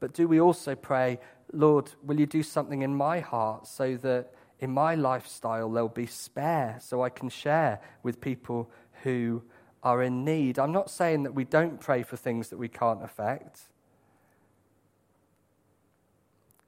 But 0.00 0.12
do 0.12 0.28
we 0.28 0.40
also 0.40 0.74
pray, 0.74 1.18
Lord, 1.52 1.90
will 2.02 2.20
you 2.20 2.26
do 2.26 2.42
something 2.42 2.82
in 2.82 2.94
my 2.94 3.20
heart 3.20 3.66
so 3.66 3.96
that 3.98 4.32
in 4.58 4.70
my 4.70 4.94
lifestyle 4.94 5.70
there'll 5.70 5.88
be 5.88 6.06
spare 6.06 6.78
so 6.80 7.02
I 7.02 7.08
can 7.08 7.28
share 7.28 7.80
with 8.02 8.20
people 8.20 8.70
who 9.02 9.42
are 9.82 10.02
in 10.02 10.24
need? 10.24 10.58
I'm 10.58 10.72
not 10.72 10.90
saying 10.90 11.22
that 11.22 11.34
we 11.34 11.44
don't 11.44 11.80
pray 11.80 12.02
for 12.02 12.16
things 12.16 12.48
that 12.48 12.58
we 12.58 12.68
can't 12.68 13.02
affect. 13.02 13.62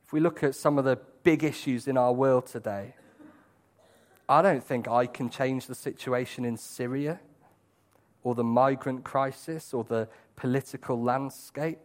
If 0.07 0.13
we 0.13 0.21
look 0.21 0.43
at 0.43 0.55
some 0.55 0.79
of 0.79 0.85
the 0.85 0.99
big 1.23 1.45
issues 1.45 1.87
in 1.87 1.99
our 1.99 2.13
world 2.13 2.47
today, 2.47 2.95
I 4.27 4.41
don't 4.43 4.65
think 4.65 4.89
I 4.89 5.07
can 5.07 5.29
change 5.29 5.67
the 5.67 5.75
situation 5.75 6.45
in 6.45 6.57
Syria 6.57 7.21
or 8.23 8.35
the 8.35 8.45
migrant 8.45 9.05
crisis 9.05 9.75
or 9.75 9.85
the 9.85 10.09
political 10.37 11.01
landscape 11.03 11.79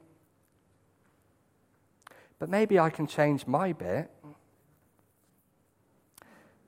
but 2.43 2.49
maybe 2.49 2.77
I 2.77 2.89
can 2.89 3.07
change 3.07 3.47
my 3.47 3.71
bit. 3.71 4.11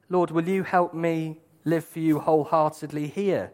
Lord, 0.07 0.31
will 0.31 0.47
you 0.47 0.63
help 0.63 0.93
me 0.93 1.41
live 1.65 1.83
for 1.83 1.99
you 1.99 2.19
wholeheartedly 2.19 3.07
here 3.07 3.51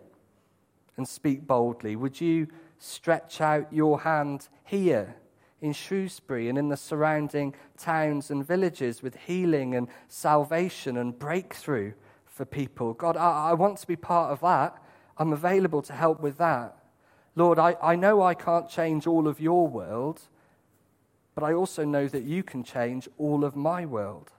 and 0.97 1.07
speak 1.07 1.47
boldly? 1.47 1.95
Would 1.95 2.21
you 2.21 2.45
stretch 2.77 3.41
out 3.41 3.73
your 3.73 4.01
hand 4.01 4.49
here 4.63 5.15
in 5.61 5.73
Shrewsbury 5.73 6.47
and 6.47 6.59
in 6.59 6.69
the 6.69 6.77
surrounding 6.77 7.55
towns 7.75 8.29
and 8.29 8.45
villages 8.45 9.01
with 9.01 9.15
healing 9.15 9.73
and 9.73 9.87
salvation 10.07 10.97
and 10.97 11.17
breakthrough 11.17 11.93
for 12.27 12.45
people? 12.45 12.93
God, 12.93 13.17
I, 13.17 13.49
I 13.49 13.53
want 13.53 13.79
to 13.79 13.87
be 13.87 13.95
part 13.95 14.31
of 14.31 14.41
that. 14.41 14.77
I'm 15.17 15.33
available 15.33 15.81
to 15.81 15.93
help 15.93 16.21
with 16.21 16.37
that. 16.37 16.77
Lord, 17.35 17.57
I, 17.57 17.77
I 17.81 17.95
know 17.95 18.21
I 18.21 18.35
can't 18.35 18.69
change 18.69 19.07
all 19.07 19.27
of 19.27 19.39
your 19.39 19.67
world, 19.67 20.21
but 21.33 21.43
I 21.43 21.53
also 21.53 21.85
know 21.85 22.07
that 22.07 22.23
you 22.23 22.43
can 22.43 22.63
change 22.63 23.07
all 23.17 23.45
of 23.45 23.55
my 23.55 23.85
world. 23.85 24.31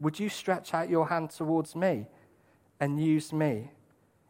Would 0.00 0.20
you 0.20 0.28
stretch 0.28 0.74
out 0.74 0.90
your 0.90 1.08
hand 1.08 1.30
towards 1.30 1.74
me 1.74 2.06
and 2.78 3.02
use 3.02 3.32
me 3.32 3.70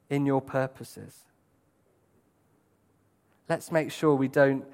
in 0.09 0.25
your 0.27 0.41
purposes? 0.41 1.25
Let's 3.49 3.73
make 3.73 3.91
sure 3.91 4.15
we 4.15 4.29
don't 4.29 4.65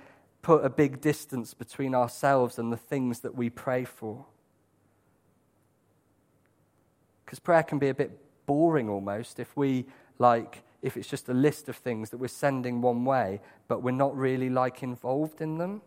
put 0.43 0.65
a 0.65 0.69
big 0.69 1.01
distance 1.01 1.55
between 1.55 1.95
ourselves 1.95 2.59
and 2.59 2.73
the 2.73 2.77
things 2.77 3.21
that 3.21 3.35
we 3.35 3.49
pray 3.49 3.85
for. 3.85 4.27
Because 7.25 7.39
prayer 7.39 7.63
can 7.63 7.79
be 7.79 7.89
a 7.89 7.95
bit 7.95 8.19
boring 8.45 8.89
almost 8.89 9.39
if 9.39 9.57
we 9.57 9.87
like 10.19 10.63
if 10.83 10.97
it's 10.97 11.09
just 11.09 11.29
a 11.29 11.35
list 11.35 11.69
of 11.69 11.77
things 11.77 12.11
that 12.11 12.19
we're 12.19 12.29
sending 12.29 12.81
one 12.81 13.05
way 13.05 13.41
but 13.69 13.83
we're 13.83 13.93
not 13.93 14.17
really 14.17 14.51
like 14.51 14.83
involved 14.83 15.41
in 15.41 15.59
them. 15.59 15.81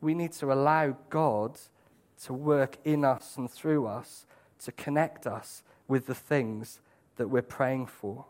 We 0.00 0.14
need 0.14 0.32
to 0.32 0.52
allow 0.52 0.96
god 1.08 1.58
to 2.24 2.32
work 2.32 2.78
in 2.84 3.04
us 3.04 3.36
and 3.36 3.50
through 3.50 3.86
us 3.86 4.26
to 4.64 4.72
connect 4.72 5.26
us 5.26 5.62
with 5.88 6.06
the 6.06 6.14
things 6.14 6.80
that 7.16 7.28
we're 7.28 7.42
praying 7.42 7.86
for. 7.86 8.24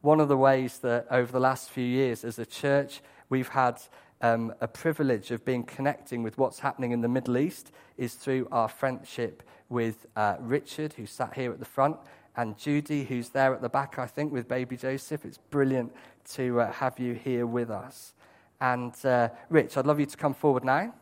One 0.00 0.20
of 0.20 0.28
the 0.28 0.36
ways 0.36 0.78
that 0.78 1.06
over 1.10 1.30
the 1.30 1.40
last 1.40 1.70
few 1.70 1.84
years 1.84 2.24
as 2.24 2.38
a 2.38 2.46
church 2.46 3.00
we've 3.28 3.48
had 3.48 3.80
um, 4.22 4.52
a 4.60 4.68
privilege 4.68 5.30
of 5.30 5.44
being 5.44 5.62
connecting 5.62 6.22
with 6.22 6.36
what's 6.36 6.58
happening 6.58 6.92
in 6.92 7.00
the 7.00 7.08
Middle 7.08 7.38
East 7.38 7.72
is 7.96 8.14
through 8.14 8.48
our 8.52 8.68
friendship 8.68 9.42
with 9.68 10.06
uh, 10.16 10.36
Richard, 10.40 10.94
who 10.94 11.06
sat 11.06 11.34
here 11.34 11.52
at 11.52 11.58
the 11.58 11.64
front, 11.64 11.96
and 12.36 12.56
Judy, 12.56 13.04
who's 13.04 13.30
there 13.30 13.52
at 13.54 13.60
the 13.60 13.68
back, 13.68 13.98
I 13.98 14.06
think, 14.06 14.32
with 14.32 14.48
baby 14.48 14.76
Joseph. 14.76 15.24
It's 15.24 15.38
brilliant 15.38 15.92
to 16.34 16.60
uh, 16.60 16.72
have 16.72 16.98
you 16.98 17.14
here 17.14 17.46
with 17.46 17.70
us. 17.70 18.14
And 18.60 18.94
uh, 19.04 19.30
Rich, 19.48 19.76
I'd 19.76 19.86
love 19.86 19.98
you 19.98 20.06
to 20.06 20.16
come 20.16 20.34
forward 20.34 20.64
now. 20.64 20.94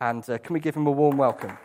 And 0.00 0.28
uh, 0.28 0.38
can 0.38 0.54
we 0.54 0.60
give 0.60 0.76
him 0.76 0.86
a 0.86 0.90
warm 0.90 1.16
welcome? 1.16 1.56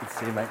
Good 0.00 0.08
to 0.08 0.14
see 0.14 0.26
you, 0.26 0.32
mate. 0.32 0.48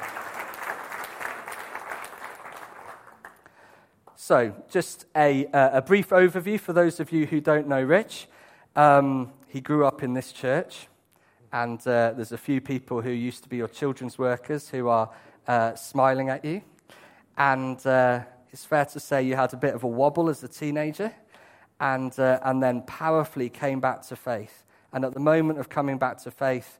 So, 4.14 4.54
just 4.70 5.06
a, 5.14 5.46
uh, 5.46 5.78
a 5.78 5.82
brief 5.82 6.08
overview 6.08 6.58
for 6.58 6.72
those 6.72 6.98
of 6.98 7.12
you 7.12 7.26
who 7.26 7.40
don't 7.40 7.68
know 7.68 7.82
Rich. 7.82 8.28
Um, 8.74 9.32
he 9.46 9.60
grew 9.60 9.86
up 9.86 10.02
in 10.02 10.14
this 10.14 10.32
church, 10.32 10.88
and 11.62 11.80
uh, 11.86 12.12
there's 12.14 12.32
a 12.32 12.38
few 12.38 12.60
people 12.60 13.00
who 13.00 13.10
used 13.10 13.42
to 13.42 13.48
be 13.48 13.56
your 13.56 13.68
children's 13.68 14.18
workers 14.18 14.68
who 14.68 14.88
are 14.88 15.08
uh, 15.46 15.74
smiling 15.74 16.28
at 16.28 16.44
you. 16.44 16.60
And 17.38 17.84
uh, 17.86 18.24
it's 18.52 18.66
fair 18.66 18.84
to 18.84 19.00
say 19.00 19.22
you 19.22 19.36
had 19.36 19.54
a 19.54 19.56
bit 19.56 19.74
of 19.74 19.82
a 19.82 19.88
wobble 19.88 20.28
as 20.28 20.44
a 20.44 20.48
teenager, 20.48 21.14
and, 21.80 22.12
uh, 22.18 22.40
and 22.42 22.62
then 22.62 22.82
powerfully 22.82 23.48
came 23.48 23.80
back 23.80 24.02
to 24.08 24.16
faith. 24.16 24.66
And 24.92 25.02
at 25.02 25.14
the 25.14 25.20
moment 25.20 25.58
of 25.58 25.70
coming 25.70 25.96
back 25.96 26.22
to 26.24 26.30
faith, 26.30 26.78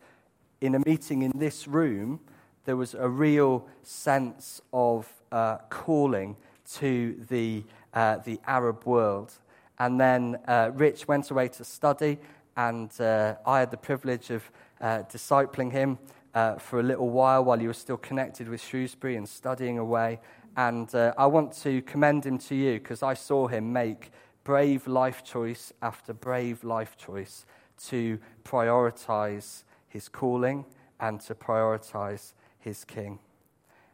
in 0.60 0.74
a 0.74 0.80
meeting 0.80 1.22
in 1.22 1.32
this 1.34 1.66
room, 1.66 2.20
there 2.66 2.76
was 2.76 2.92
a 2.92 3.08
real 3.08 3.66
sense 3.82 4.60
of 4.74 5.10
uh, 5.32 5.56
calling 5.70 6.36
to 6.74 7.18
the, 7.30 7.64
uh, 7.94 8.18
the 8.18 8.38
Arab 8.46 8.84
world. 8.84 9.32
And 9.78 9.98
then 9.98 10.38
Rich 10.74 11.08
went 11.08 11.30
away 11.30 11.48
to 11.48 11.64
study, 11.64 12.18
and 12.58 12.90
I 13.00 13.60
had 13.60 13.70
the 13.70 13.78
privilege 13.78 14.30
of 14.30 14.50
uh, 14.80 15.02
discipling 15.10 15.72
him 15.72 15.98
uh, 16.34 16.56
for 16.56 16.80
a 16.80 16.82
little 16.82 17.08
while 17.08 17.44
while 17.44 17.58
he 17.58 17.66
was 17.66 17.78
still 17.78 17.96
connected 17.96 18.48
with 18.48 18.62
Shrewsbury 18.62 19.16
and 19.16 19.28
studying 19.28 19.78
away. 19.78 20.20
And 20.56 20.94
uh, 20.94 21.14
I 21.16 21.26
want 21.26 21.52
to 21.62 21.82
commend 21.82 22.24
him 22.24 22.38
to 22.38 22.54
you 22.54 22.74
because 22.74 23.02
I 23.02 23.14
saw 23.14 23.46
him 23.46 23.72
make 23.72 24.10
brave 24.44 24.86
life 24.86 25.24
choice 25.24 25.72
after 25.82 26.12
brave 26.12 26.62
life 26.62 26.96
choice 26.96 27.44
to 27.86 28.18
prioritize 28.44 29.64
his 29.88 30.08
calling 30.08 30.64
and 31.00 31.20
to 31.22 31.34
prioritize 31.34 32.32
his 32.58 32.84
king. 32.84 33.18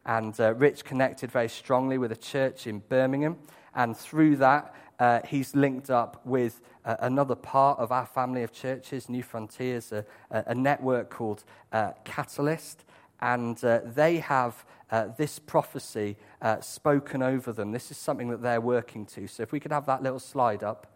And 0.04 0.38
uh, 0.40 0.54
Rich 0.54 0.85
connected 0.85 1.30
very 1.30 1.48
strongly 1.48 1.98
with 1.98 2.12
a 2.12 2.16
church 2.16 2.66
in 2.66 2.80
Birmingham. 2.80 3.38
And 3.74 3.96
through 3.96 4.37
that, 4.37 4.74
uh, 5.02 5.20
he's 5.26 5.56
linked 5.56 5.90
up 5.90 6.24
with 6.24 6.60
uh, 6.84 6.94
another 7.00 7.34
part 7.34 7.76
of 7.80 7.90
our 7.90 8.06
family 8.06 8.44
of 8.44 8.52
churches, 8.52 9.08
Newfrontiers, 9.08 9.90
a, 9.90 10.04
a 10.30 10.54
network 10.54 11.10
called 11.10 11.42
uh, 11.72 11.90
Catalyst. 12.04 12.84
And 13.20 13.62
uh, 13.64 13.80
they 13.84 14.18
have 14.18 14.64
uh, 14.92 15.08
this 15.18 15.40
prophecy 15.40 16.16
spoken 16.60 17.20
over 17.20 17.52
them. 17.52 17.72
This 17.72 17.90
is 17.90 17.96
something 17.96 18.28
that 18.28 18.42
they're 18.42 18.60
working 18.60 19.04
to. 19.06 19.26
So 19.26 19.42
if 19.42 19.50
we 19.50 19.58
could 19.58 19.72
have 19.72 19.86
that 19.86 20.04
little 20.04 20.20
slide 20.20 20.62
up. 20.62 20.86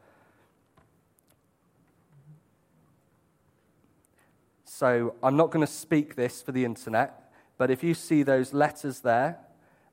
So 4.65 5.17
I'm 5.21 5.37
not 5.37 5.51
going 5.51 5.67
to 5.67 5.73
speak 5.73 6.15
this 6.15 6.43
for 6.43 6.53
the 6.53 6.65
internet. 6.65 7.33
But 7.59 7.73
if 7.73 7.83
you 7.83 7.93
see 7.93 8.23
those 8.23 8.53
letters 8.53 9.01
there, 9.01 9.39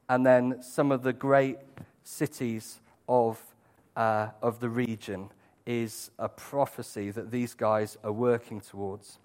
and 0.07 0.23
then 0.23 0.61
some 0.61 0.91
of 0.91 1.01
the 1.01 1.13
great 1.13 1.57
cities 2.03 2.79
of, 3.09 3.41
uh, 3.95 4.29
of 4.41 4.59
the 4.59 4.69
region, 4.69 5.29
is 5.65 6.11
a 6.19 6.27
prophecy 6.27 7.11
that 7.11 7.31
these 7.31 7.53
guys 7.53 7.97
are 8.03 8.11
working 8.11 8.59
towards. 8.61 9.19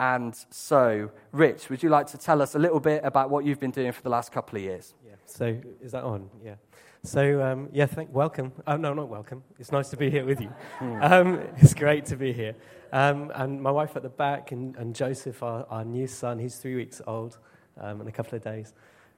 And 0.00 0.36
so, 0.50 1.10
Rich, 1.32 1.70
would 1.70 1.82
you 1.82 1.88
like 1.88 2.06
to 2.08 2.18
tell 2.18 2.40
us 2.40 2.54
a 2.54 2.58
little 2.58 2.80
bit 2.80 3.04
about 3.04 3.30
what 3.30 3.44
you've 3.44 3.60
been 3.60 3.72
doing 3.72 3.92
for 3.92 4.02
the 4.02 4.10
last 4.10 4.30
couple 4.30 4.56
of 4.56 4.62
years? 4.62 4.94
Yeah. 5.04 5.14
So, 5.26 5.60
is 5.82 5.92
that 5.92 6.04
on? 6.04 6.30
Yeah. 6.44 6.54
So, 7.02 7.42
um, 7.42 7.68
yeah, 7.72 7.86
thank, 7.86 8.12
welcome. 8.12 8.52
Oh, 8.66 8.76
no, 8.76 8.92
not 8.92 9.08
welcome. 9.08 9.42
It's 9.58 9.72
nice 9.72 9.88
to 9.90 9.96
be 9.96 10.10
here 10.10 10.24
with 10.24 10.40
you. 10.40 10.48
Hmm. 10.78 11.02
Um, 11.02 11.40
it's 11.56 11.74
great 11.74 12.04
to 12.06 12.16
be 12.16 12.32
here. 12.32 12.54
Um, 12.92 13.32
and 13.34 13.62
my 13.62 13.70
wife 13.70 13.96
at 13.96 14.02
the 14.02 14.08
back, 14.08 14.52
and, 14.52 14.76
and 14.76 14.94
Joseph, 14.94 15.42
our, 15.42 15.64
our 15.68 15.84
new 15.84 16.06
son, 16.06 16.38
he's 16.38 16.56
three 16.56 16.74
weeks 16.74 17.00
old 17.06 17.38
um, 17.80 18.00
in 18.00 18.08
a 18.08 18.12
couple 18.12 18.36
of 18.36 18.42
days. 18.42 18.74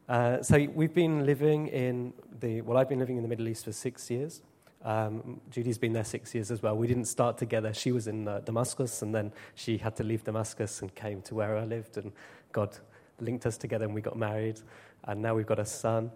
Uh, 0.09 0.43
so 0.43 0.67
we've 0.75 0.95
been 0.95 1.25
living 1.25 1.69
in 1.69 2.13
the, 2.41 2.61
well, 2.63 2.77
I've 2.77 2.89
been 2.89 2.99
living 2.99 3.17
in 3.17 3.23
the 3.23 3.29
Middle 3.29 3.49
East 3.49 3.65
for 3.65 3.73
six 3.73 4.11
years. 4.11 4.43
Um, 4.85 5.41
Judy's 5.51 5.79
been 5.79 5.93
there 5.93 6.05
six 6.05 6.35
years 6.35 6.51
as 6.51 6.63
well. 6.63 6.77
We 6.77 6.87
didn't 6.87 7.05
start 7.05 7.37
together. 7.39 7.73
She 7.75 7.93
was 7.93 8.07
in 8.07 8.27
uh, 8.27 8.41
Damascus, 8.41 9.03
and 9.03 9.15
then 9.15 9.33
she 9.55 9.79
had 9.79 9.97
to 9.97 10.05
leave 10.05 10.25
Damascus 10.25 10.81
and 10.83 10.95
came 10.95 11.23
to 11.23 11.35
where 11.35 11.57
I 11.57 11.65
lived, 11.65 11.97
and 11.97 12.13
God 12.53 12.77
linked 13.21 13.47
us 13.47 13.57
together, 13.57 13.85
and 13.85 13.95
we 13.95 14.01
got 14.01 14.17
married, 14.17 14.61
and 15.05 15.21
now 15.21 15.35
we've 15.35 15.47
got 15.47 15.59
a 15.59 15.67
son. 15.67 16.11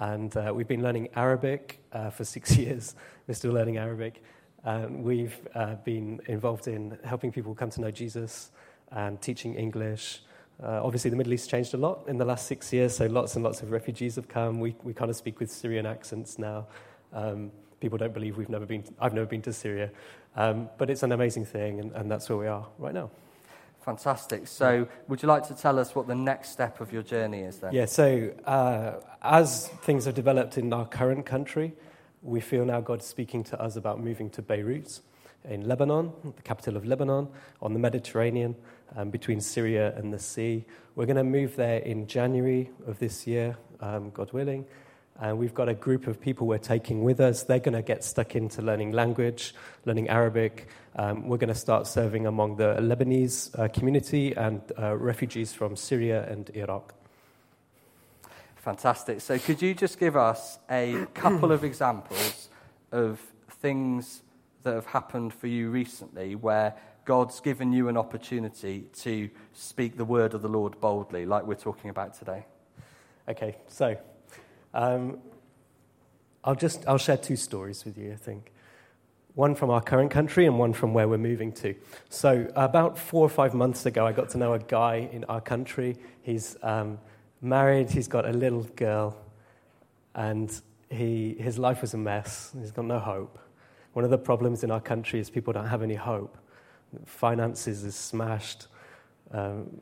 And 0.00 0.36
uh, 0.36 0.52
we've 0.54 0.68
been 0.68 0.82
learning 0.82 1.08
Arabic 1.16 1.80
uh, 1.92 2.10
for 2.10 2.24
six 2.24 2.56
years. 2.56 2.94
We're 3.26 3.34
still 3.34 3.52
learning 3.52 3.76
Arabic. 3.78 4.22
We've 4.90 5.36
uh, 5.54 5.76
been 5.76 6.20
involved 6.26 6.68
in 6.68 6.98
helping 7.02 7.32
people 7.32 7.54
come 7.54 7.70
to 7.70 7.80
know 7.80 7.90
Jesus 7.90 8.50
and 8.92 9.20
teaching 9.20 9.54
English 9.54 10.20
uh, 10.62 10.80
obviously, 10.82 11.08
the 11.08 11.16
Middle 11.16 11.32
East 11.32 11.48
changed 11.48 11.72
a 11.74 11.76
lot 11.76 12.02
in 12.08 12.18
the 12.18 12.24
last 12.24 12.46
six 12.46 12.72
years, 12.72 12.96
so 12.96 13.06
lots 13.06 13.36
and 13.36 13.44
lots 13.44 13.62
of 13.62 13.70
refugees 13.70 14.16
have 14.16 14.26
come. 14.26 14.58
We, 14.58 14.74
we 14.82 14.92
kind 14.92 15.08
of 15.08 15.16
speak 15.16 15.38
with 15.38 15.52
Syrian 15.52 15.86
accents 15.86 16.36
now. 16.36 16.66
Um, 17.12 17.52
people 17.80 17.98
don't 17.98 18.14
believe 18.14 18.36
we've 18.36 18.48
never 18.48 18.66
been, 18.66 18.84
I've 19.00 19.14
never 19.14 19.26
been 19.26 19.42
to 19.42 19.52
Syria. 19.52 19.90
Um, 20.36 20.68
but 20.78 20.90
it's 20.90 21.02
an 21.02 21.12
amazing 21.12 21.46
thing, 21.46 21.80
and, 21.80 21.92
and 21.92 22.10
that's 22.10 22.28
where 22.28 22.38
we 22.38 22.46
are 22.46 22.66
right 22.78 22.94
now. 22.94 23.10
Fantastic. 23.80 24.46
So, 24.46 24.86
would 25.08 25.22
you 25.22 25.28
like 25.28 25.46
to 25.48 25.54
tell 25.54 25.78
us 25.78 25.94
what 25.94 26.06
the 26.06 26.14
next 26.14 26.50
step 26.50 26.80
of 26.80 26.92
your 26.92 27.02
journey 27.02 27.40
is 27.40 27.58
then? 27.58 27.72
Yeah, 27.72 27.86
so 27.86 28.30
uh, 28.44 29.00
as 29.22 29.68
things 29.82 30.04
have 30.04 30.14
developed 30.14 30.58
in 30.58 30.72
our 30.72 30.86
current 30.86 31.24
country, 31.24 31.72
we 32.22 32.40
feel 32.40 32.64
now 32.64 32.80
God's 32.80 33.06
speaking 33.06 33.42
to 33.44 33.60
us 33.60 33.76
about 33.76 34.00
moving 34.00 34.28
to 34.30 34.42
Beirut 34.42 35.00
in 35.48 35.66
Lebanon, 35.66 36.12
the 36.36 36.42
capital 36.42 36.76
of 36.76 36.84
Lebanon, 36.84 37.28
on 37.62 37.72
the 37.72 37.78
Mediterranean 37.78 38.56
um, 38.96 39.10
between 39.10 39.40
Syria 39.40 39.94
and 39.96 40.12
the 40.12 40.18
sea. 40.18 40.64
We're 40.94 41.06
going 41.06 41.16
to 41.16 41.24
move 41.24 41.56
there 41.56 41.78
in 41.78 42.06
January 42.06 42.70
of 42.86 42.98
this 42.98 43.26
year, 43.26 43.56
um, 43.80 44.10
God 44.10 44.32
willing. 44.32 44.66
And 45.20 45.36
we've 45.36 45.54
got 45.54 45.68
a 45.68 45.74
group 45.74 46.06
of 46.06 46.20
people 46.20 46.46
we're 46.46 46.58
taking 46.58 47.02
with 47.02 47.20
us. 47.20 47.42
They're 47.42 47.58
going 47.58 47.74
to 47.74 47.82
get 47.82 48.04
stuck 48.04 48.36
into 48.36 48.62
learning 48.62 48.92
language, 48.92 49.52
learning 49.84 50.08
Arabic. 50.08 50.68
Um, 50.94 51.26
we're 51.26 51.38
going 51.38 51.48
to 51.48 51.58
start 51.58 51.88
serving 51.88 52.26
among 52.26 52.56
the 52.56 52.76
Lebanese 52.80 53.58
uh, 53.58 53.68
community 53.68 54.36
and 54.36 54.60
uh, 54.78 54.96
refugees 54.96 55.52
from 55.52 55.74
Syria 55.74 56.24
and 56.30 56.48
Iraq. 56.54 56.94
Fantastic. 58.56 59.20
So, 59.20 59.38
could 59.38 59.60
you 59.60 59.74
just 59.74 59.98
give 59.98 60.16
us 60.16 60.58
a 60.70 61.06
couple 61.14 61.50
of 61.50 61.64
examples 61.64 62.48
of 62.92 63.20
things 63.60 64.22
that 64.62 64.74
have 64.74 64.86
happened 64.86 65.34
for 65.34 65.46
you 65.46 65.70
recently 65.70 66.34
where 66.34 66.74
God's 67.04 67.40
given 67.40 67.72
you 67.72 67.88
an 67.88 67.96
opportunity 67.96 68.86
to 68.98 69.30
speak 69.52 69.96
the 69.96 70.04
word 70.04 70.34
of 70.34 70.42
the 70.42 70.48
Lord 70.48 70.80
boldly, 70.80 71.26
like 71.26 71.44
we're 71.44 71.54
talking 71.54 71.90
about 71.90 72.14
today? 72.14 72.44
Okay, 73.28 73.56
so 73.68 73.96
um, 74.74 75.18
I'll 76.44 76.54
just 76.54 76.86
I'll 76.86 76.98
share 76.98 77.16
two 77.16 77.36
stories 77.36 77.84
with 77.84 77.98
you. 77.98 78.12
I 78.12 78.16
think 78.16 78.52
one 79.34 79.54
from 79.54 79.70
our 79.70 79.80
current 79.80 80.10
country 80.10 80.46
and 80.46 80.58
one 80.58 80.72
from 80.72 80.92
where 80.92 81.06
we're 81.06 81.16
moving 81.16 81.52
to. 81.52 81.74
So 82.08 82.50
about 82.56 82.98
four 82.98 83.24
or 83.24 83.28
five 83.28 83.54
months 83.54 83.86
ago, 83.86 84.04
I 84.04 84.10
got 84.12 84.30
to 84.30 84.38
know 84.38 84.54
a 84.54 84.58
guy 84.58 85.08
in 85.12 85.22
our 85.24 85.40
country. 85.40 85.96
He's 86.22 86.56
um, 86.62 86.98
married. 87.40 87.88
He's 87.88 88.08
got 88.08 88.26
a 88.26 88.32
little 88.32 88.64
girl, 88.64 89.16
and 90.14 90.50
he, 90.90 91.36
his 91.38 91.56
life 91.56 91.82
was 91.82 91.94
a 91.94 91.98
mess. 91.98 92.52
He's 92.58 92.72
got 92.72 92.86
no 92.86 92.98
hope. 92.98 93.38
One 93.92 94.04
of 94.04 94.10
the 94.10 94.18
problems 94.18 94.64
in 94.64 94.72
our 94.72 94.80
country 94.80 95.20
is 95.20 95.30
people 95.30 95.52
don't 95.52 95.68
have 95.68 95.82
any 95.82 95.94
hope. 95.94 96.36
Finances 97.04 97.84
is 97.84 97.94
smashed. 97.94 98.66
Um, 99.32 99.80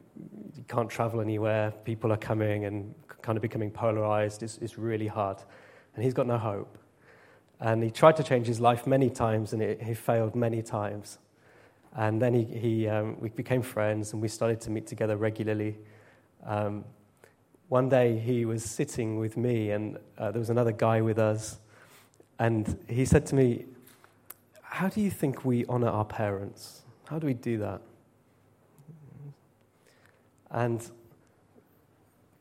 you 0.56 0.64
can't 0.66 0.90
travel 0.90 1.20
anywhere. 1.20 1.72
People 1.84 2.12
are 2.12 2.16
coming 2.16 2.64
and 2.64 2.94
kind 3.22 3.36
of 3.36 3.42
becoming 3.42 3.70
polarized. 3.70 4.42
It's, 4.42 4.58
it's 4.58 4.78
really 4.78 5.06
hard. 5.06 5.38
And 5.94 6.04
he's 6.04 6.14
got 6.14 6.26
no 6.26 6.38
hope. 6.38 6.78
And 7.60 7.82
he 7.82 7.90
tried 7.90 8.16
to 8.16 8.22
change 8.22 8.46
his 8.46 8.60
life 8.60 8.86
many 8.86 9.08
times, 9.08 9.52
and 9.52 9.62
it, 9.62 9.82
he 9.82 9.94
failed 9.94 10.34
many 10.34 10.62
times. 10.62 11.18
And 11.94 12.20
then 12.20 12.34
he, 12.34 12.44
he, 12.44 12.88
um, 12.88 13.18
we 13.18 13.30
became 13.30 13.62
friends, 13.62 14.12
and 14.12 14.20
we 14.20 14.28
started 14.28 14.60
to 14.62 14.70
meet 14.70 14.86
together 14.86 15.16
regularly. 15.16 15.78
Um, 16.44 16.84
one 17.68 17.88
day 17.88 18.18
he 18.18 18.44
was 18.44 18.62
sitting 18.64 19.18
with 19.18 19.36
me, 19.36 19.70
and 19.70 19.98
uh, 20.18 20.30
there 20.30 20.38
was 20.38 20.50
another 20.50 20.72
guy 20.72 21.00
with 21.00 21.18
us. 21.18 21.58
And 22.38 22.78
he 22.88 23.04
said 23.06 23.24
to 23.26 23.34
me, 23.34 23.64
How 24.60 24.88
do 24.88 25.00
you 25.00 25.10
think 25.10 25.44
we 25.44 25.64
honor 25.66 25.88
our 25.88 26.04
parents? 26.04 26.82
How 27.08 27.18
do 27.18 27.26
we 27.26 27.34
do 27.34 27.58
that? 27.58 27.80
And 30.50 30.88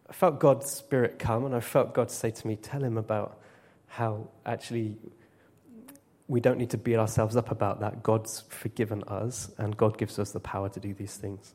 I 0.10 0.13
felt 0.13 0.39
God's 0.39 0.70
Spirit 0.70 1.20
come, 1.20 1.46
and 1.46 1.56
I 1.56 1.60
felt 1.60 1.94
God 1.94 2.12
say 2.12 2.32
to 2.32 2.48
me, 2.48 2.56
Tell 2.56 2.84
him 2.84 2.98
about 2.98 3.39
how 3.88 4.28
actually 4.46 4.98
we 6.28 6.39
don't 6.39 6.58
need 6.58 6.72
to 6.72 6.78
beat 6.78 6.98
ourselves 6.98 7.36
up 7.36 7.52
about 7.52 7.80
that. 7.82 8.04
God's 8.04 8.44
forgiven 8.50 9.04
us, 9.08 9.52
and 9.58 9.76
God 9.78 9.98
gives 9.98 10.20
us 10.20 10.32
the 10.32 10.39
power 10.39 10.70
to 10.70 10.80
do 10.80 10.94
these 10.94 11.15
things. 11.15 11.54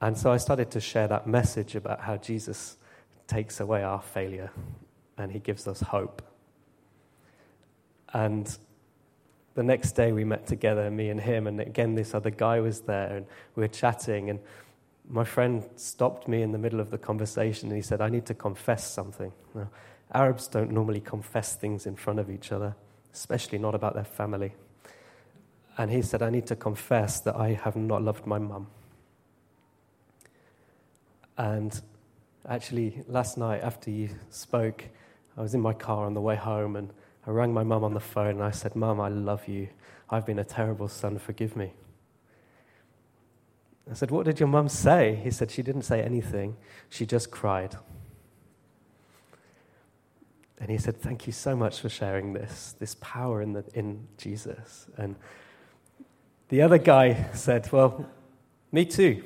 And 0.00 0.16
so 0.16 0.30
I 0.30 0.36
started 0.36 0.70
to 0.72 0.80
share 0.80 1.08
that 1.08 1.26
message 1.26 1.74
about 1.74 2.00
how 2.00 2.16
Jesus 2.16 2.76
takes 3.26 3.60
away 3.60 3.82
our 3.82 4.00
failure 4.00 4.50
and 5.16 5.32
he 5.32 5.40
gives 5.40 5.66
us 5.66 5.80
hope. 5.80 6.22
And 8.14 8.56
the 9.54 9.62
next 9.62 9.92
day 9.92 10.12
we 10.12 10.24
met 10.24 10.46
together, 10.46 10.90
me 10.90 11.10
and 11.10 11.20
him, 11.20 11.46
and 11.46 11.60
again 11.60 11.96
this 11.96 12.14
other 12.14 12.30
guy 12.30 12.60
was 12.60 12.82
there, 12.82 13.16
and 13.16 13.26
we 13.56 13.62
were 13.62 13.68
chatting. 13.68 14.30
And 14.30 14.38
my 15.10 15.24
friend 15.24 15.64
stopped 15.76 16.28
me 16.28 16.42
in 16.42 16.52
the 16.52 16.58
middle 16.58 16.80
of 16.80 16.90
the 16.90 16.98
conversation 16.98 17.68
and 17.68 17.76
he 17.76 17.82
said, 17.82 18.00
I 18.00 18.08
need 18.08 18.26
to 18.26 18.34
confess 18.34 18.90
something. 18.90 19.32
Now, 19.54 19.68
Arabs 20.12 20.46
don't 20.48 20.70
normally 20.70 21.00
confess 21.00 21.54
things 21.54 21.86
in 21.86 21.96
front 21.96 22.18
of 22.18 22.30
each 22.30 22.52
other, 22.52 22.76
especially 23.12 23.58
not 23.58 23.74
about 23.74 23.94
their 23.94 24.04
family. 24.04 24.54
And 25.78 25.90
he 25.90 26.02
said, 26.02 26.22
I 26.22 26.30
need 26.30 26.46
to 26.46 26.56
confess 26.56 27.20
that 27.20 27.36
I 27.36 27.52
have 27.52 27.76
not 27.76 28.02
loved 28.02 28.26
my 28.26 28.38
mum. 28.38 28.66
And 31.38 31.80
actually, 32.48 33.04
last 33.06 33.38
night 33.38 33.62
after 33.62 33.90
you 33.90 34.10
spoke, 34.28 34.84
I 35.36 35.40
was 35.40 35.54
in 35.54 35.60
my 35.60 35.72
car 35.72 36.04
on 36.04 36.14
the 36.14 36.20
way 36.20 36.34
home 36.34 36.76
and 36.76 36.92
I 37.26 37.30
rang 37.30 37.54
my 37.54 37.62
mum 37.62 37.84
on 37.84 37.94
the 37.94 38.00
phone 38.00 38.36
and 38.36 38.42
I 38.42 38.50
said, 38.50 38.74
Mum, 38.74 39.00
I 39.00 39.08
love 39.08 39.46
you. 39.46 39.68
I've 40.10 40.26
been 40.26 40.38
a 40.38 40.44
terrible 40.44 40.88
son. 40.88 41.18
Forgive 41.18 41.54
me. 41.54 41.72
I 43.90 43.94
said, 43.94 44.10
What 44.10 44.26
did 44.26 44.38
your 44.38 44.48
mum 44.48 44.68
say? 44.68 45.20
He 45.22 45.30
said, 45.30 45.50
She 45.50 45.62
didn't 45.62 45.82
say 45.82 46.02
anything. 46.02 46.56
She 46.88 47.06
just 47.06 47.30
cried. 47.30 47.76
And 50.58 50.70
he 50.70 50.78
said, 50.78 51.00
Thank 51.00 51.26
you 51.26 51.32
so 51.32 51.56
much 51.56 51.80
for 51.80 51.88
sharing 51.88 52.32
this, 52.32 52.74
this 52.78 52.96
power 53.00 53.40
in, 53.40 53.52
the, 53.52 53.64
in 53.74 54.06
Jesus. 54.18 54.86
And 54.96 55.16
the 56.48 56.62
other 56.62 56.78
guy 56.78 57.30
said, 57.32 57.70
Well, 57.72 58.06
me 58.72 58.84
too. 58.84 59.24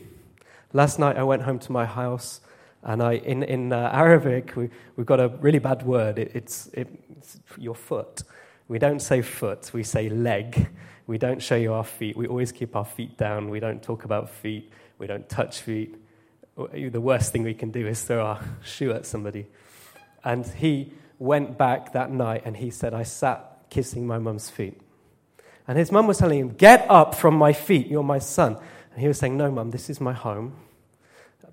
Last 0.73 0.99
night 0.99 1.17
I 1.17 1.23
went 1.23 1.43
home 1.43 1.59
to 1.61 1.73
my 1.73 1.85
house, 1.85 2.41
and 2.83 3.03
I, 3.03 3.15
in, 3.15 3.43
in 3.43 3.73
uh, 3.73 3.91
Arabic, 3.93 4.57
we, 4.57 4.71
we've 4.97 5.07
got 5.07 5.21
a 5.21 5.29
really 5.29 5.59
bad 5.59 5.83
word. 5.83 6.19
It, 6.19 6.33
it's, 6.35 6.69
it, 6.69 6.89
it's 7.17 7.39
your 7.59 7.75
foot. 7.75 8.23
We 8.69 8.79
don't 8.79 9.01
say 9.01 9.23
foot, 9.23 9.71
we 9.73 9.83
say 9.83 10.09
leg. 10.09 10.69
We 11.07 11.19
don't 11.19 11.43
show 11.43 11.57
you 11.57 11.73
our 11.73 11.85
feet. 11.85 12.17
We 12.17 12.27
always 12.27 12.53
keep 12.53 12.77
our 12.77 12.85
feet 12.85 13.17
down. 13.17 13.51
We 13.51 13.61
don't 13.61 13.83
talk 13.83 14.05
about 14.05 14.31
feet. 14.31 14.71
We 14.99 15.07
don't 15.07 15.29
touch 15.29 15.61
feet. 15.61 15.97
The 16.57 17.01
worst 17.01 17.33
thing 17.33 17.43
we 17.43 17.55
can 17.55 17.71
do 17.71 17.87
is 17.87 18.03
throw 18.03 18.25
our 18.25 18.41
shoe 18.65 18.93
at 18.93 19.07
somebody. 19.07 19.47
And 20.25 20.47
he 20.47 20.93
went 21.19 21.59
back 21.59 21.93
that 21.95 22.11
night 22.11 22.43
and 22.45 22.57
he 22.57 22.71
said, 22.71 22.95
I 22.95 23.03
sat 23.03 23.69
kissing 23.71 24.07
my 24.07 24.19
mum's 24.19 24.51
feet. 24.51 24.81
And 25.67 25.79
his 25.79 25.91
mum 25.91 26.07
was 26.07 26.19
telling 26.19 26.39
him, 26.39 26.51
Get 26.51 26.87
up 26.91 27.15
from 27.15 27.35
my 27.35 27.53
feet, 27.53 27.87
you're 27.87 28.03
my 28.03 28.19
son. 28.19 28.57
And 28.93 29.01
he 29.01 29.09
was 29.09 29.19
saying, 29.19 29.37
No, 29.37 29.51
mum, 29.51 29.71
this 29.71 29.89
is 29.89 30.01
my 30.01 30.13
home. 30.13 30.57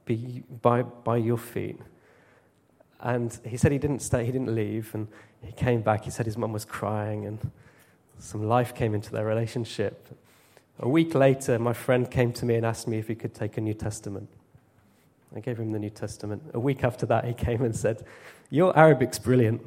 Be 0.06 0.44
by, 0.62 0.82
by 0.82 1.18
your 1.18 1.38
feet. 1.38 1.80
And 3.00 3.38
he 3.46 3.56
said 3.58 3.72
he 3.72 3.78
didn't 3.78 4.00
stay, 4.00 4.26
he 4.26 4.32
didn't 4.32 4.54
leave. 4.54 4.94
And 4.94 5.08
he 5.42 5.52
came 5.52 5.82
back. 5.82 6.04
He 6.04 6.12
said 6.12 6.26
his 6.26 6.38
mum 6.38 6.52
was 6.52 6.66
crying, 6.66 7.26
and 7.26 7.52
some 8.20 8.48
life 8.48 8.76
came 8.76 8.94
into 8.94 9.12
their 9.12 9.26
relationship. 9.26 10.08
A 10.80 10.88
week 10.88 11.16
later, 11.16 11.58
my 11.58 11.74
friend 11.74 12.10
came 12.10 12.32
to 12.34 12.46
me 12.46 12.56
and 12.56 12.66
asked 12.66 12.88
me 12.88 13.00
if 13.00 13.08
he 13.08 13.16
could 13.16 13.34
take 13.34 13.58
a 13.58 13.62
New 13.62 13.74
Testament. 13.74 14.30
I 15.36 15.40
gave 15.40 15.58
him 15.58 15.72
the 15.72 15.80
New 15.80 15.90
Testament. 15.90 16.44
A 16.54 16.60
week 16.60 16.84
after 16.84 17.06
that, 17.08 17.26
he 17.26 17.34
came 17.34 17.62
and 17.62 17.76
said, 17.76 18.06
Your 18.50 18.74
Arabic's 18.78 19.20
brilliant. 19.20 19.62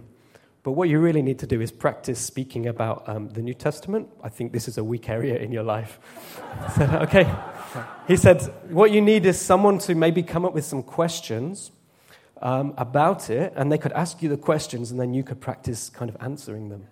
But 0.62 0.72
what 0.72 0.88
you 0.88 1.00
really 1.00 1.22
need 1.22 1.40
to 1.40 1.46
do 1.46 1.60
is 1.60 1.72
practice 1.72 2.20
speaking 2.20 2.68
about 2.68 3.08
um, 3.08 3.28
the 3.30 3.42
New 3.42 3.54
Testament. 3.54 4.08
I 4.22 4.28
think 4.28 4.52
this 4.52 4.68
is 4.68 4.78
a 4.78 4.84
weak 4.84 5.08
area 5.08 5.36
in 5.36 5.50
your 5.50 5.64
life. 5.64 5.98
I 6.60 6.72
said, 6.72 7.02
okay. 7.02 7.34
He 8.06 8.16
said, 8.16 8.42
what 8.70 8.92
you 8.92 9.00
need 9.00 9.26
is 9.26 9.40
someone 9.40 9.78
to 9.80 9.94
maybe 9.96 10.22
come 10.22 10.44
up 10.44 10.54
with 10.54 10.64
some 10.64 10.84
questions 10.84 11.72
um, 12.40 12.74
about 12.76 13.28
it, 13.28 13.52
and 13.56 13.72
they 13.72 13.78
could 13.78 13.92
ask 13.92 14.22
you 14.22 14.28
the 14.28 14.36
questions, 14.36 14.92
and 14.92 15.00
then 15.00 15.14
you 15.14 15.24
could 15.24 15.40
practice 15.40 15.88
kind 15.88 16.08
of 16.08 16.16
answering 16.20 16.68
them. 16.68 16.86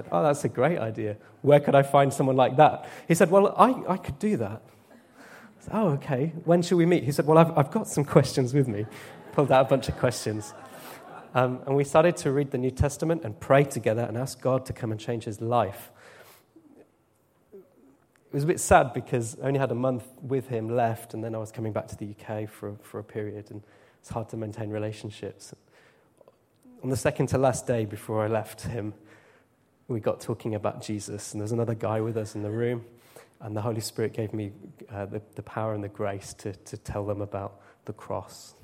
Said, 0.00 0.08
oh, 0.12 0.22
that's 0.22 0.44
a 0.44 0.48
great 0.48 0.78
idea. 0.78 1.18
Where 1.42 1.60
could 1.60 1.74
I 1.74 1.82
find 1.82 2.10
someone 2.10 2.36
like 2.36 2.56
that? 2.56 2.88
He 3.06 3.14
said, 3.14 3.30
well, 3.30 3.54
I, 3.58 3.92
I 3.92 3.96
could 3.98 4.18
do 4.18 4.38
that. 4.38 4.62
I 4.90 5.62
said, 5.62 5.72
oh, 5.74 5.88
okay. 5.90 6.32
When 6.46 6.62
should 6.62 6.78
we 6.78 6.86
meet? 6.86 7.04
He 7.04 7.12
said, 7.12 7.26
well, 7.26 7.36
I've, 7.36 7.56
I've 7.58 7.70
got 7.70 7.86
some 7.86 8.04
questions 8.04 8.54
with 8.54 8.66
me. 8.66 8.86
Pulled 9.32 9.52
out 9.52 9.66
a 9.66 9.68
bunch 9.68 9.90
of 9.90 9.98
questions. 9.98 10.54
Um, 11.34 11.60
and 11.66 11.76
we 11.76 11.84
started 11.84 12.16
to 12.18 12.32
read 12.32 12.50
the 12.50 12.56
New 12.56 12.70
Testament 12.70 13.24
and 13.24 13.38
pray 13.38 13.62
together 13.64 14.00
and 14.00 14.16
ask 14.16 14.40
God 14.40 14.64
to 14.66 14.72
come 14.72 14.90
and 14.90 14.98
change 14.98 15.24
his 15.24 15.42
life. 15.42 15.90
It 17.52 18.32
was 18.32 18.44
a 18.44 18.46
bit 18.46 18.58
sad 18.58 18.94
because 18.94 19.36
I 19.38 19.48
only 19.48 19.60
had 19.60 19.70
a 19.70 19.74
month 19.74 20.04
with 20.22 20.48
him 20.48 20.74
left, 20.74 21.12
and 21.12 21.22
then 21.22 21.34
I 21.34 21.38
was 21.38 21.52
coming 21.52 21.74
back 21.74 21.88
to 21.88 21.96
the 21.96 22.14
UK 22.14 22.48
for, 22.48 22.74
for 22.80 23.00
a 23.00 23.04
period, 23.04 23.50
and 23.50 23.62
it's 23.98 24.08
hard 24.08 24.30
to 24.30 24.38
maintain 24.38 24.70
relationships. 24.70 25.52
On 26.82 26.88
the 26.88 26.96
second 26.96 27.26
to 27.28 27.38
last 27.38 27.66
day 27.66 27.84
before 27.84 28.24
I 28.24 28.28
left 28.28 28.62
him, 28.62 28.94
we 29.90 30.00
got 30.00 30.20
talking 30.20 30.54
about 30.54 30.82
Jesus, 30.82 31.32
and 31.32 31.40
there's 31.40 31.52
another 31.52 31.74
guy 31.74 32.00
with 32.00 32.16
us 32.16 32.34
in 32.34 32.42
the 32.42 32.50
room, 32.50 32.84
and 33.40 33.56
the 33.56 33.62
Holy 33.62 33.80
Spirit 33.80 34.12
gave 34.12 34.32
me 34.32 34.52
uh, 34.90 35.06
the, 35.06 35.22
the 35.34 35.42
power 35.42 35.74
and 35.74 35.82
the 35.82 35.88
grace 35.88 36.34
to, 36.34 36.52
to 36.52 36.76
tell 36.76 37.04
them 37.04 37.20
about 37.20 37.60
the 37.84 37.92
cross 37.92 38.54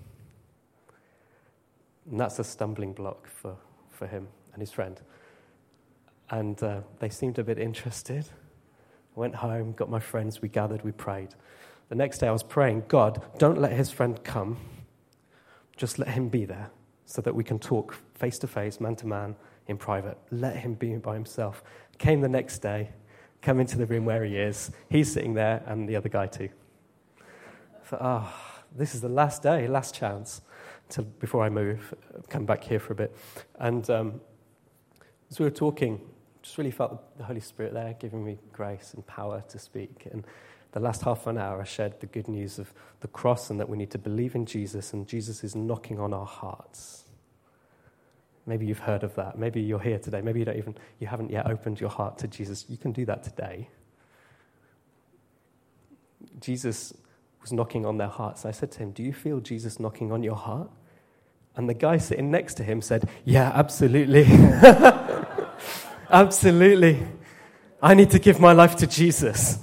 and 2.11 2.21
that's 2.21 2.39
a 2.39 2.45
stumbling 2.45 2.93
block 2.93 3.27
for, 3.27 3.57
for 3.91 4.07
him 4.07 4.29
and 4.53 4.61
his 4.61 4.71
friend. 4.71 5.01
And 6.31 6.61
uh, 6.63 6.81
they 6.99 7.09
seemed 7.09 7.39
a 7.39 7.45
bit 7.45 7.59
interested. 7.59 8.27
Went 9.15 9.37
home, 9.37 9.73
got 9.73 9.91
my 9.91 10.01
friends, 10.01 10.41
we 10.41 10.49
gathered, 10.49 10.83
we 10.83 10.93
prayed. 10.93 11.31
The 11.89 11.95
next 11.95 12.19
day 12.19 12.29
I 12.29 12.33
was 12.33 12.43
praying, 12.43 12.85
God, 12.89 13.23
don't 13.39 13.61
let 13.61 13.73
his 13.73 13.91
friend 13.91 14.23
come. 14.25 14.59
Just 15.77 15.99
let 15.99 16.09
him 16.09 16.29
be 16.29 16.45
there 16.45 16.71
so 17.05 17.23
that 17.23 17.35
we 17.35 17.45
can 17.45 17.59
talk 17.59 17.95
face 18.15 18.39
to 18.41 18.47
face, 18.47 18.81
man 18.81 18.97
to 18.97 19.07
man, 19.07 19.37
in 19.69 19.77
private. 19.77 20.19
Let 20.31 20.57
him 20.57 20.75
be 20.75 20.95
by 20.97 21.15
himself. 21.15 21.63
Came 21.99 22.21
the 22.21 22.29
next 22.29 22.59
day, 22.59 22.91
come 23.43 23.61
into 23.61 23.79
the 23.79 23.87
room 23.87 24.05
where 24.05 24.25
he 24.25 24.37
is. 24.37 24.71
He's 24.89 25.13
sitting 25.13 25.35
there, 25.35 25.63
and 25.67 25.89
the 25.89 25.97
other 25.97 26.09
guy 26.09 26.27
too. 26.27 26.49
I 27.21 27.87
thought, 27.87 28.01
ah, 28.03 28.35
oh, 28.35 28.65
this 28.77 28.95
is 28.95 29.01
the 29.01 29.09
last 29.09 29.43
day, 29.43 29.69
last 29.69 29.95
chance 29.95 30.43
till 30.89 31.05
before 31.05 31.43
I 31.43 31.49
move, 31.49 31.95
come 32.29 32.47
back 32.47 32.63
here 32.65 32.79
for 32.79 32.93
a 32.93 32.97
bit. 32.97 33.17
And 33.59 33.89
um, 33.91 34.21
as 35.31 35.39
we 35.39 35.45
were 35.45 35.51
talking, 35.51 36.01
just 36.43 36.59
really 36.59 36.71
felt 36.71 37.19
the 37.19 37.25
Holy 37.25 37.41
Spirit 37.41 37.75
there 37.75 37.95
giving 37.99 38.25
me 38.25 38.39
grace 38.53 38.95
and 38.95 39.05
power 39.07 39.43
to 39.49 39.59
speak. 39.59 40.07
And 40.13 40.25
the 40.73 40.81
last 40.81 41.03
half 41.03 41.27
an 41.27 41.39
hour, 41.39 41.61
I 41.61 41.65
shared 41.65 42.01
the 42.01 42.07
good 42.07 42.29
news 42.29 42.59
of 42.59 42.73
the 43.01 43.09
cross 43.09 43.51
and 43.51 43.59
that 43.59 43.69
we 43.69 43.77
need 43.77 43.91
to 43.93 43.99
believe 43.99 44.35
in 44.35 44.47
Jesus, 44.47 44.93
and 44.93 45.07
Jesus 45.07 45.43
is 45.43 45.57
knocking 45.57 45.99
on 45.99 46.13
our 46.15 46.27
hearts. 46.27 47.06
Maybe 48.47 48.65
you've 48.67 48.79
heard 48.79 49.03
of 49.03 49.15
that. 49.17 49.39
Maybe 49.39 49.61
you're 49.61 49.81
here 49.81 49.99
today. 49.99 50.21
Maybe 50.21 50.39
you 50.39 50.45
don't 50.45 50.57
even 50.57 50.77
you 51.01 51.09
haven't 51.09 51.31
yet 51.31 51.47
opened 51.47 51.81
your 51.81 51.91
heart 51.91 52.19
to 52.19 52.29
Jesus. 52.29 52.65
You 52.69 52.77
can 52.77 52.93
do 52.93 53.05
that 53.07 53.25
today. 53.25 53.69
Jesus 56.41 56.95
was 57.41 57.53
knocking 57.53 57.85
on 57.85 57.99
their 57.99 58.09
hearts. 58.09 58.45
I 58.45 58.53
said 58.53 58.71
to 58.73 58.79
him, 58.79 58.93
Do 58.93 59.03
you 59.03 59.13
feel 59.13 59.41
Jesus 59.41 59.81
knocking 59.81 60.13
on 60.13 60.23
your 60.23 60.37
heart? 60.37 60.71
And 61.57 61.69
the 61.69 61.75
guy 61.75 61.97
sitting 61.97 62.31
next 62.31 62.55
to 62.55 62.63
him 62.63 62.83
said, 62.83 63.09
Yeah, 63.25 63.51
absolutely. 63.55 64.27
absolutely. 66.11 67.03
I 67.83 67.95
need 67.95 68.11
to 68.11 68.19
give 68.19 68.41
my 68.41 68.53
life 68.53 68.77
to 68.77 68.87
Jesus. 68.87 69.59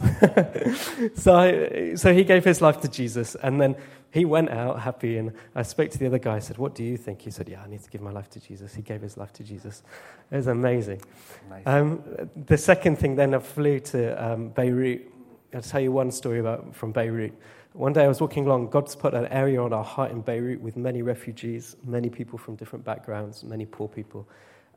so, 1.15 1.35
I, 1.35 1.95
so 1.95 2.13
he 2.13 2.23
gave 2.23 2.43
his 2.43 2.61
life 2.61 2.81
to 2.81 2.87
Jesus, 2.87 3.35
and 3.35 3.59
then 3.59 3.75
he 4.13 4.25
went 4.25 4.51
out 4.51 4.79
happy. 4.79 5.17
And 5.17 5.33
I 5.55 5.63
spoke 5.63 5.89
to 5.89 5.97
the 5.97 6.05
other 6.05 6.19
guy. 6.19 6.35
I 6.35 6.39
said, 6.39 6.59
What 6.59 6.75
do 6.75 6.83
you 6.83 6.97
think? 6.97 7.21
He 7.21 7.31
said, 7.31 7.49
Yeah, 7.49 7.63
I 7.63 7.67
need 7.67 7.81
to 7.81 7.89
give 7.89 7.99
my 8.01 8.11
life 8.11 8.29
to 8.31 8.39
Jesus. 8.39 8.75
He 8.75 8.83
gave 8.83 9.01
his 9.01 9.17
life 9.17 9.33
to 9.33 9.43
Jesus. 9.43 9.81
It 10.29 10.35
was 10.35 10.45
amazing. 10.45 11.01
amazing. 11.47 11.67
Um, 11.67 12.29
the 12.45 12.57
second 12.57 12.99
thing, 12.99 13.15
then 13.15 13.33
I 13.33 13.39
flew 13.39 13.79
to 13.79 14.23
um, 14.23 14.49
Beirut. 14.49 15.11
I'll 15.51 15.61
tell 15.61 15.81
you 15.81 15.91
one 15.91 16.11
story 16.11 16.39
about 16.39 16.75
from 16.75 16.91
Beirut. 16.91 17.33
One 17.73 17.91
day 17.91 18.05
I 18.05 18.07
was 18.07 18.21
walking 18.21 18.45
along. 18.45 18.69
God's 18.69 18.95
put 18.95 19.15
an 19.15 19.25
area 19.27 19.59
on 19.59 19.73
our 19.73 19.83
heart 19.83 20.11
in 20.11 20.21
Beirut 20.21 20.61
with 20.61 20.77
many 20.77 21.01
refugees, 21.01 21.75
many 21.83 22.07
people 22.07 22.37
from 22.37 22.55
different 22.55 22.85
backgrounds, 22.85 23.43
many 23.43 23.65
poor 23.65 23.87
people, 23.87 24.27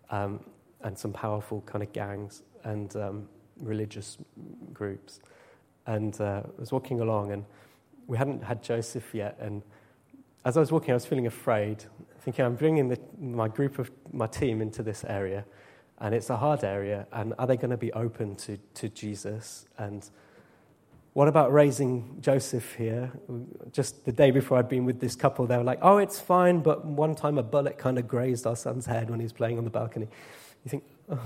um, 0.09 0.40
and 0.81 0.99
some 0.99 1.12
powerful 1.12 1.61
kind 1.66 1.83
of 1.83 1.92
gangs 1.92 2.42
and 2.64 2.96
um, 2.96 3.29
religious 3.61 4.16
groups. 4.72 5.20
And 5.87 6.18
uh, 6.22 6.42
I 6.46 6.61
was 6.61 6.72
walking 6.72 7.01
along, 7.01 7.33
and 7.33 7.44
we 8.07 8.16
hadn't 8.16 8.45
had 8.45 8.62
Joseph 8.62 9.14
yet. 9.14 9.37
And 9.40 9.62
as 10.45 10.57
I 10.57 10.61
was 10.61 10.71
walking, 10.71 10.90
I 10.92 10.95
was 10.95 11.07
feeling 11.07 11.27
afraid, 11.27 11.85
thinking, 12.21 12.45
I'm 12.45 12.55
bringing 12.55 12.88
the, 12.88 12.99
my 13.19 13.49
group 13.49 13.79
of 13.79 13.90
my 14.12 14.27
team 14.27 14.61
into 14.61 14.83
this 14.83 15.05
area, 15.05 15.45
and 15.99 16.14
it's 16.14 16.31
a 16.31 16.37
hard 16.37 16.64
area. 16.64 17.07
And 17.12 17.35
are 17.38 17.47
they 17.47 17.57
going 17.57 17.71
to 17.71 17.77
be 17.77 17.92
open 17.92 18.37
to, 18.37 18.59
to 18.75 18.88
Jesus? 18.88 19.66
And 19.79 20.09
what 21.14 21.29
about 21.29 21.53
raising 21.53 22.19
Joseph 22.21 22.75
here? 22.75 23.11
Just 23.73 24.05
the 24.05 24.12
day 24.12 24.31
before 24.31 24.59
I'd 24.59 24.69
been 24.69 24.85
with 24.85 25.01
this 25.01 25.16
couple, 25.16 25.47
they 25.47 25.57
were 25.57 25.64
like, 25.64 25.79
oh, 25.83 25.97
it's 25.97 26.21
fine, 26.21 26.61
but 26.61 26.85
one 26.85 27.14
time 27.14 27.38
a 27.38 27.42
bullet 27.42 27.79
kind 27.79 27.99
of 27.99 28.07
grazed 28.07 28.47
our 28.47 28.57
son's 28.57 28.87
head 28.87 29.09
when 29.09 29.19
he 29.19 29.25
was 29.25 29.33
playing 29.33 29.57
on 29.57 29.64
the 29.64 29.71
balcony. 29.71 30.09
You 30.64 30.71
think, 30.71 30.85
oh. 31.11 31.19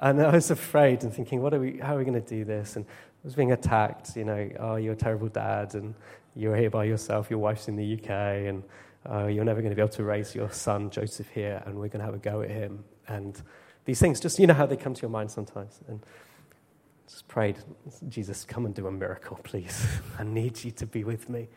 And 0.00 0.22
I 0.22 0.30
was 0.30 0.50
afraid 0.50 1.02
and 1.02 1.12
thinking, 1.12 1.42
what 1.42 1.52
are 1.52 1.60
we, 1.60 1.78
how 1.78 1.96
are 1.96 1.98
we 1.98 2.04
going 2.04 2.20
to 2.20 2.28
do 2.28 2.44
this? 2.44 2.76
And 2.76 2.86
was 3.24 3.34
being 3.34 3.52
attacked, 3.52 4.16
you 4.16 4.24
know, 4.24 4.50
oh, 4.58 4.76
you're 4.76 4.94
a 4.94 4.96
terrible 4.96 5.28
dad, 5.28 5.74
and 5.74 5.94
you're 6.34 6.56
here 6.56 6.70
by 6.70 6.84
yourself, 6.84 7.30
your 7.30 7.38
wife's 7.38 7.68
in 7.68 7.76
the 7.76 7.94
UK, 7.94 8.10
and 8.10 8.62
uh, 9.10 9.26
you're 9.26 9.44
never 9.44 9.60
going 9.60 9.70
to 9.70 9.76
be 9.76 9.82
able 9.82 9.92
to 9.92 10.04
raise 10.04 10.34
your 10.34 10.50
son, 10.50 10.90
Joseph, 10.90 11.28
here, 11.28 11.62
and 11.66 11.74
we're 11.74 11.88
going 11.88 12.00
to 12.00 12.04
have 12.04 12.14
a 12.14 12.18
go 12.18 12.42
at 12.42 12.50
him. 12.50 12.84
And 13.06 13.40
these 13.84 13.98
things, 14.00 14.20
just, 14.20 14.38
you 14.38 14.46
know 14.46 14.54
how 14.54 14.66
they 14.66 14.76
come 14.76 14.94
to 14.94 15.02
your 15.02 15.10
mind 15.10 15.30
sometimes. 15.30 15.80
And 15.88 16.00
just 17.08 17.26
prayed, 17.26 17.56
Jesus, 18.08 18.44
come 18.44 18.66
and 18.66 18.74
do 18.74 18.86
a 18.86 18.92
miracle, 18.92 19.40
please. 19.42 19.86
I 20.18 20.24
need 20.24 20.62
you 20.62 20.70
to 20.72 20.86
be 20.86 21.04
with 21.04 21.28
me. 21.28 21.48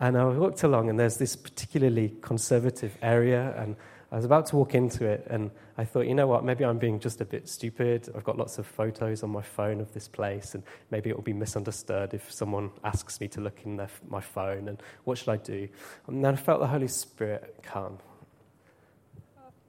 And 0.00 0.16
I 0.16 0.24
walked 0.26 0.62
along, 0.62 0.90
and 0.90 0.98
there's 0.98 1.16
this 1.16 1.34
particularly 1.34 2.14
conservative 2.20 2.96
area, 3.02 3.54
and 3.56 3.76
I 4.10 4.16
was 4.16 4.24
about 4.24 4.46
to 4.46 4.56
walk 4.56 4.74
into 4.74 5.04
it, 5.04 5.26
and 5.28 5.50
I 5.76 5.84
thought, 5.84 6.06
you 6.06 6.14
know 6.14 6.26
what, 6.26 6.42
maybe 6.42 6.64
I'm 6.64 6.78
being 6.78 6.98
just 6.98 7.20
a 7.20 7.26
bit 7.26 7.46
stupid. 7.46 8.08
I've 8.16 8.24
got 8.24 8.38
lots 8.38 8.56
of 8.56 8.66
photos 8.66 9.22
on 9.22 9.28
my 9.28 9.42
phone 9.42 9.82
of 9.82 9.92
this 9.92 10.08
place, 10.08 10.54
and 10.54 10.62
maybe 10.90 11.10
it 11.10 11.16
will 11.16 11.22
be 11.22 11.34
misunderstood 11.34 12.14
if 12.14 12.32
someone 12.32 12.70
asks 12.84 13.20
me 13.20 13.28
to 13.28 13.42
look 13.42 13.60
in 13.66 13.76
their, 13.76 13.90
my 14.08 14.22
phone, 14.22 14.68
and 14.68 14.82
what 15.04 15.18
should 15.18 15.28
I 15.28 15.36
do? 15.36 15.68
And 16.06 16.24
then 16.24 16.32
I 16.32 16.36
felt 16.36 16.60
the 16.60 16.66
Holy 16.66 16.88
Spirit 16.88 17.56
come. 17.62 17.98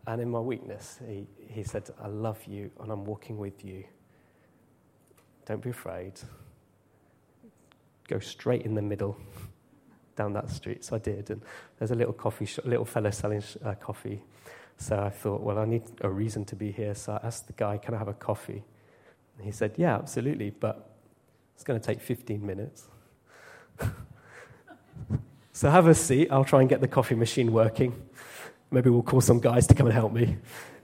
And 0.07 0.21
in 0.21 0.29
my 0.29 0.39
weakness, 0.39 0.99
he, 1.05 1.27
he 1.49 1.63
said, 1.63 1.89
I 2.01 2.07
love 2.07 2.39
you, 2.45 2.71
and 2.79 2.91
I'm 2.93 3.03
walking 3.03 3.37
with 3.37 3.65
you. 3.65 3.83
Don't 5.45 5.61
be 5.61 5.71
afraid. 5.71 6.13
Go 8.07 8.19
straight 8.19 8.61
in 8.61 8.73
the 8.73 8.81
middle 8.81 9.17
down 10.19 10.33
that 10.33 10.49
street. 10.51 10.83
So 10.83 10.97
I 10.97 10.99
did. 10.99 11.29
And 11.29 11.41
there's 11.77 11.91
a 11.91 11.95
little 11.95 12.13
coffee 12.13 12.45
shop, 12.45 12.65
little 12.65 12.83
fellow 12.85 13.09
selling 13.09 13.41
uh, 13.63 13.73
coffee. 13.75 14.21
So 14.77 14.99
I 14.99 15.09
thought, 15.09 15.41
well, 15.41 15.57
I 15.57 15.65
need 15.65 15.83
a 16.01 16.09
reason 16.09 16.43
to 16.45 16.57
be 16.57 16.71
here. 16.71 16.93
So 16.93 17.13
I 17.13 17.25
asked 17.25 17.47
the 17.47 17.53
guy, 17.53 17.77
can 17.77 17.93
I 17.93 17.97
have 17.97 18.09
a 18.09 18.13
coffee? 18.13 18.63
And 19.37 19.45
he 19.45 19.51
said, 19.51 19.75
yeah, 19.77 19.95
absolutely, 19.95 20.49
but 20.49 20.89
it's 21.55 21.63
going 21.63 21.79
to 21.79 21.85
take 21.85 22.01
15 22.01 22.45
minutes. 22.45 22.89
so 25.53 25.69
have 25.69 25.87
a 25.87 25.95
seat. 25.95 26.27
I'll 26.31 26.43
try 26.43 26.59
and 26.59 26.69
get 26.69 26.81
the 26.81 26.87
coffee 26.89 27.15
machine 27.15 27.53
working. 27.53 27.95
Maybe 28.71 28.89
we'll 28.89 29.01
call 29.01 29.21
some 29.21 29.39
guys 29.39 29.67
to 29.67 29.73
come 29.73 29.87
and 29.87 29.93
help 29.93 30.11
me. 30.11 30.35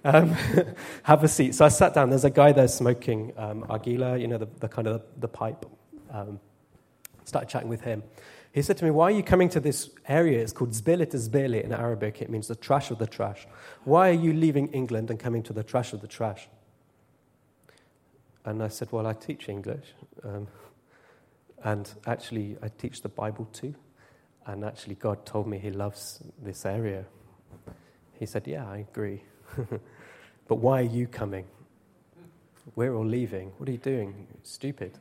Um, 0.06 0.30
have 1.04 1.26
a 1.26 1.28
seat. 1.28 1.56
So 1.56 1.66
I 1.66 1.70
sat 1.70 1.94
down. 1.94 2.10
There's 2.10 2.24
a 2.24 2.30
guy 2.30 2.54
there 2.54 2.70
smoking 2.70 3.34
um, 3.36 3.64
Argila, 3.64 4.20
you 4.20 4.28
know, 4.28 4.38
the, 4.38 4.48
the 4.62 4.70
kind 4.70 4.88
of 4.88 5.02
the, 5.02 5.06
the 5.20 5.28
pipe. 5.28 5.66
Um, 6.10 6.40
started 7.26 7.50
chatting 7.50 7.70
with 7.70 7.82
him. 7.82 8.02
He 8.56 8.62
said 8.62 8.78
to 8.78 8.86
me, 8.86 8.92
Why 8.92 9.08
are 9.08 9.12
you 9.12 9.22
coming 9.22 9.50
to 9.50 9.60
this 9.60 9.90
area? 10.08 10.40
It's 10.40 10.54
called 10.54 10.72
Zbilit 10.72 11.12
Zbili 11.12 11.62
in 11.62 11.74
Arabic. 11.74 12.22
It 12.22 12.30
means 12.30 12.48
the 12.48 12.56
trash 12.56 12.90
of 12.90 13.00
the 13.00 13.06
trash. 13.06 13.46
Why 13.84 14.12
are 14.12 14.14
you 14.14 14.32
leaving 14.32 14.70
England 14.70 15.10
and 15.10 15.20
coming 15.20 15.44
to 15.44 15.52
the 15.52 15.62
trash 15.62 15.92
of 15.92 16.00
the 16.00 16.08
trash? 16.08 16.48
And 18.46 18.64
I 18.64 18.70
said, 18.70 18.94
Well, 18.94 19.08
I 19.08 19.12
teach 19.12 19.50
English. 19.50 19.88
Um, 20.24 20.48
and 21.66 21.92
actually, 22.08 22.56
I 22.62 22.70
teach 22.70 23.02
the 23.02 23.10
Bible 23.10 23.44
too. 23.52 23.76
And 24.46 24.64
actually, 24.64 24.96
God 24.96 25.26
told 25.26 25.48
me 25.48 25.58
He 25.58 25.72
loves 25.72 26.24
this 26.42 26.66
area. 26.66 27.04
He 28.14 28.26
said, 28.26 28.48
Yeah, 28.48 28.72
I 28.72 28.78
agree. 28.90 29.22
but 30.48 30.56
why 30.56 30.80
are 30.80 30.92
you 31.00 31.08
coming? 31.08 31.44
We're 32.74 32.96
all 32.96 33.06
leaving. 33.06 33.52
What 33.58 33.68
are 33.68 33.74
you 33.74 33.80
doing? 33.80 34.28
Stupid. 34.44 34.98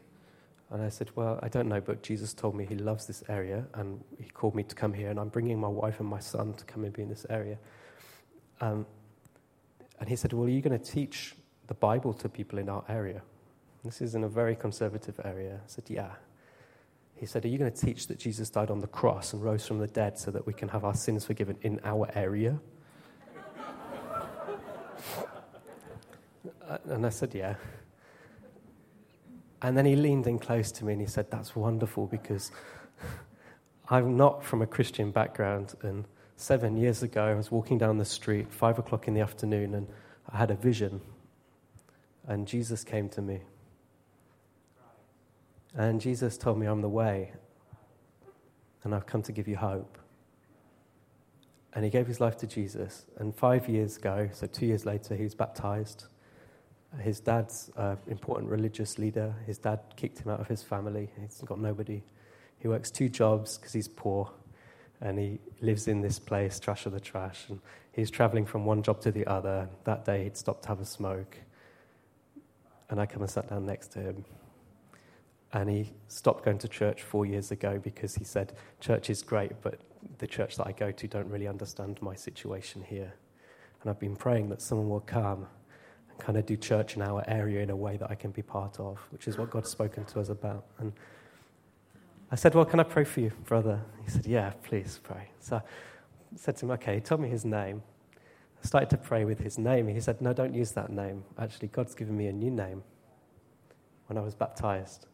And 0.71 0.83
I 0.83 0.89
said, 0.89 1.11
Well, 1.15 1.39
I 1.43 1.49
don't 1.49 1.69
know, 1.69 1.81
but 1.81 2.03
Jesus 2.03 2.33
told 2.35 2.55
me 2.55 2.65
he 2.65 2.77
loves 2.77 3.07
this 3.07 3.23
area 3.29 3.65
and 3.75 4.03
he 4.21 4.29
called 4.31 4.55
me 4.55 4.63
to 4.65 4.75
come 4.75 4.93
here, 4.93 5.11
and 5.11 5.21
I'm 5.21 5.29
bringing 5.29 5.61
my 5.61 5.69
wife 5.69 6.01
and 6.01 6.09
my 6.09 6.21
son 6.21 6.55
to 6.55 6.65
come 6.65 6.85
and 6.85 6.93
be 6.93 7.03
in 7.03 7.09
this 7.09 7.27
area. 7.31 7.59
Um, 8.61 8.87
and 10.01 10.09
he 10.09 10.17
said, 10.17 10.33
Well, 10.33 10.47
are 10.47 10.51
you 10.51 10.63
going 10.63 10.79
to 10.79 10.85
teach 10.85 11.35
the 11.67 11.75
Bible 11.75 12.13
to 12.15 12.29
people 12.29 12.59
in 12.59 12.69
our 12.69 12.85
area? 12.89 13.23
This 13.85 14.01
is 14.01 14.15
in 14.15 14.25
a 14.25 14.29
very 14.29 14.57
conservative 14.57 15.21
area. 15.25 15.61
I 15.63 15.67
said, 15.67 15.85
Yeah. 15.89 16.11
He 17.17 17.27
said, 17.27 17.45
Are 17.45 17.49
you 17.49 17.59
going 17.59 17.73
to 17.73 17.87
teach 17.87 18.09
that 18.09 18.19
Jesus 18.19 18.51
died 18.51 18.71
on 18.71 18.81
the 18.81 18.87
cross 18.87 19.33
and 19.33 19.43
rose 19.43 19.67
from 19.67 19.79
the 19.79 19.87
dead 19.87 20.19
so 20.19 20.31
that 20.31 20.47
we 20.47 20.53
can 20.53 20.69
have 20.69 20.85
our 20.85 20.95
sins 20.95 21.25
forgiven 21.25 21.57
in 21.63 21.81
our 21.85 22.09
area? 22.15 22.59
And 26.87 27.07
I 27.07 27.11
said, 27.11 27.35
Yeah. 27.35 27.55
And 29.65 29.79
then 29.79 29.87
he 29.87 29.97
leaned 29.97 30.27
in 30.27 30.39
close 30.39 30.71
to 30.73 30.85
me 30.85 30.93
and 30.93 31.01
he 31.01 31.09
said, 31.09 31.31
That's 31.31 31.57
wonderful 31.57 32.07
because 32.07 32.53
I'm 33.89 34.15
not 34.15 34.45
from 34.45 34.61
a 34.61 34.67
Christian 34.67 35.11
background. 35.11 35.75
And 35.81 36.05
seven 36.37 36.77
years 36.77 37.03
ago, 37.03 37.25
I 37.25 37.35
was 37.35 37.51
walking 37.51 37.79
down 37.79 37.97
the 37.97 38.05
street, 38.05 38.53
five 38.53 38.79
o'clock 38.79 39.09
in 39.09 39.15
the 39.15 39.23
afternoon, 39.23 39.75
and 39.75 39.87
I 40.31 40.37
had 40.37 40.51
a 40.51 40.55
vision. 40.55 41.01
And 42.29 42.47
Jesus 42.47 42.85
came 42.85 43.09
to 43.09 43.23
me. 43.23 43.41
And 45.75 45.99
Jesus 45.99 46.37
told 46.37 46.59
me, 46.59 46.67
I'm 46.67 46.83
the 46.83 46.89
way. 46.91 47.33
And 48.83 48.95
I've 48.95 49.07
come 49.07 49.23
to 49.23 49.33
give 49.33 49.49
you 49.49 49.57
hope. 49.57 49.97
And 51.73 51.87
he 51.87 51.91
gave 51.91 52.07
his 52.07 52.21
life 52.21 52.37
to 52.37 52.47
Jesus. 52.47 53.07
And 53.17 53.35
five 53.35 53.67
years 53.67 53.97
ago, 53.97 54.29
so 54.31 54.47
two 54.47 54.67
years 54.67 54.85
later, 54.85 55.17
he 55.17 55.25
was 55.25 55.35
baptized. 55.35 56.05
His 57.01 57.21
dad's 57.21 57.71
an 57.77 57.99
important 58.07 58.51
religious 58.51 58.99
leader. 58.99 59.35
His 59.47 59.59
dad 59.59 59.81
kicked 59.97 60.21
him 60.21 60.31
out 60.31 60.41
of 60.41 60.49
his 60.49 60.63
family. 60.63 61.11
He's 61.21 61.41
got 61.45 61.59
nobody. 61.59 62.03
He 62.59 62.69
works 62.69 62.91
two 62.91 63.09
jobs 63.09 63.59
because 63.59 63.73
he's 63.73 63.89
poor. 63.89 64.31
And 65.01 65.19
he 65.19 65.39
lives 65.61 65.89
in 65.89 66.01
this 66.01 66.19
place, 66.19 66.59
trash 66.61 66.87
of 66.87 66.93
the 66.93 67.01
trash. 67.01 67.47
And 67.49 67.61
he's 67.93 68.11
traveling 68.11 68.47
from 68.47 68.65
one 68.65 68.83
job 68.83 69.01
to 69.03 69.13
the 69.13 69.27
other. 69.27 69.69
That 69.85 70.05
day, 70.05 70.25
he'd 70.25 70.37
stopped 70.37 70.63
to 70.63 70.69
have 70.69 70.81
a 70.81 70.85
smoke. 70.85 71.37
And 72.89 73.01
I 73.01 73.07
come 73.07 73.23
and 73.23 73.31
sat 73.31 73.51
down 73.51 73.67
next 73.67 73.89
to 73.93 73.99
him. 73.99 74.25
And 75.53 75.69
he 75.69 75.93
stopped 76.09 76.45
going 76.45 76.59
to 76.59 76.69
church 76.69 77.03
four 77.03 77.27
years 77.27 77.51
ago 77.51 77.81
because 77.83 78.15
he 78.15 78.25
said, 78.25 78.55
Church 78.81 79.11
is 79.11 79.23
great, 79.23 79.53
but 79.63 79.81
the 80.19 80.27
church 80.27 80.57
that 80.57 80.67
I 80.67 80.73
go 80.73 80.91
to 80.91 81.09
don't 81.09 81.29
really 81.29 81.49
understand 81.49 82.01
my 82.03 82.15
situation 82.15 82.83
here. 82.83 83.15
And 83.81 83.91
I've 83.91 84.01
been 84.01 84.17
praying 84.17 84.49
that 84.49 84.63
someone 84.63 84.89
will 84.89 85.01
come 85.01 85.47
kind 86.19 86.39
of 86.39 86.47
do 86.47 86.57
church 86.57 86.97
in 86.97 87.03
our 87.03 87.25
area 87.27 87.63
in 87.63 87.71
a 87.71 87.77
way 87.77 87.97
that 87.97 88.11
I 88.11 88.15
can 88.15 88.31
be 88.31 88.43
part 88.43 88.79
of, 88.81 88.99
which 89.11 89.29
is 89.29 89.39
what 89.39 89.51
God's 89.51 89.71
spoken 89.71 90.05
to 90.07 90.21
us 90.21 90.29
about. 90.29 90.65
And 90.79 90.93
I 92.31 92.37
said, 92.37 92.55
Well, 92.55 92.65
can 92.65 92.81
I 92.81 92.85
pray 92.85 93.05
for 93.05 93.21
you, 93.21 93.33
brother? 93.45 93.81
He 94.05 94.11
said, 94.11 94.27
Yeah, 94.27 94.53
please 94.63 95.01
pray. 95.03 95.29
So 95.41 95.57
I 95.57 95.63
said 96.37 96.57
to 96.59 96.67
him, 96.67 96.71
Okay, 96.73 96.97
he 96.97 97.01
told 97.01 97.21
me 97.21 97.29
his 97.29 97.45
name. 97.45 97.83
I 98.63 98.67
started 98.67 98.91
to 98.91 98.97
pray 98.97 99.25
with 99.25 99.41
his 99.41 99.59
name. 99.59 99.89
He 99.89 100.01
said, 100.01 100.21
No, 100.21 100.33
don't 100.33 100.55
use 100.55 100.73
that 100.73 100.91
name. 100.91 101.25
Actually, 101.39 101.69
God's 101.69 101.95
given 101.95 102.17
me 102.17 102.27
a 102.27 102.33
new 102.33 102.51
name 102.51 102.83
when 104.07 104.19
I 104.19 104.21
was 104.21 104.35
baptized, 104.35 105.07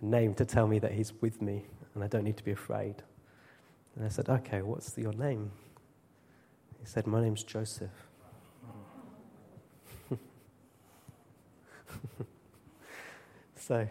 a 0.00 0.04
name 0.04 0.34
to 0.34 0.44
tell 0.44 0.66
me 0.66 0.78
that 0.78 0.92
he's 0.92 1.12
with 1.20 1.40
me 1.42 1.66
and 1.94 2.04
I 2.04 2.08
don't 2.08 2.24
need 2.24 2.36
to 2.36 2.44
be 2.44 2.52
afraid. 2.52 2.96
And 3.94 4.04
I 4.04 4.08
said, 4.08 4.28
Okay, 4.28 4.62
what's 4.62 4.96
your 4.96 5.12
name? 5.12 5.50
He 6.78 6.86
said, 6.86 7.06
My 7.06 7.20
name's 7.20 7.42
Joseph. 7.42 7.90
so 13.56 13.88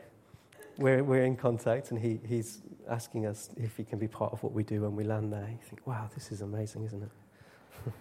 we're, 0.77 1.03
we're 1.03 1.23
in 1.23 1.35
contact, 1.35 1.91
and 1.91 1.99
he, 1.99 2.19
he's 2.27 2.61
asking 2.89 3.25
us 3.25 3.49
if 3.57 3.77
he 3.77 3.83
can 3.83 3.99
be 3.99 4.07
part 4.07 4.33
of 4.33 4.43
what 4.43 4.53
we 4.53 4.63
do 4.63 4.81
when 4.81 4.95
we 4.95 5.03
land 5.03 5.31
there. 5.31 5.47
You 5.49 5.59
think, 5.67 5.85
wow, 5.85 6.09
this 6.13 6.31
is 6.31 6.41
amazing, 6.41 6.85
isn't 6.85 7.03
it? 7.03 7.91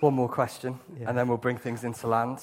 One 0.00 0.14
more 0.14 0.28
question, 0.28 0.78
yeah. 0.98 1.08
and 1.08 1.16
then 1.16 1.28
we'll 1.28 1.36
bring 1.36 1.56
things 1.56 1.84
into 1.84 2.06
land. 2.06 2.40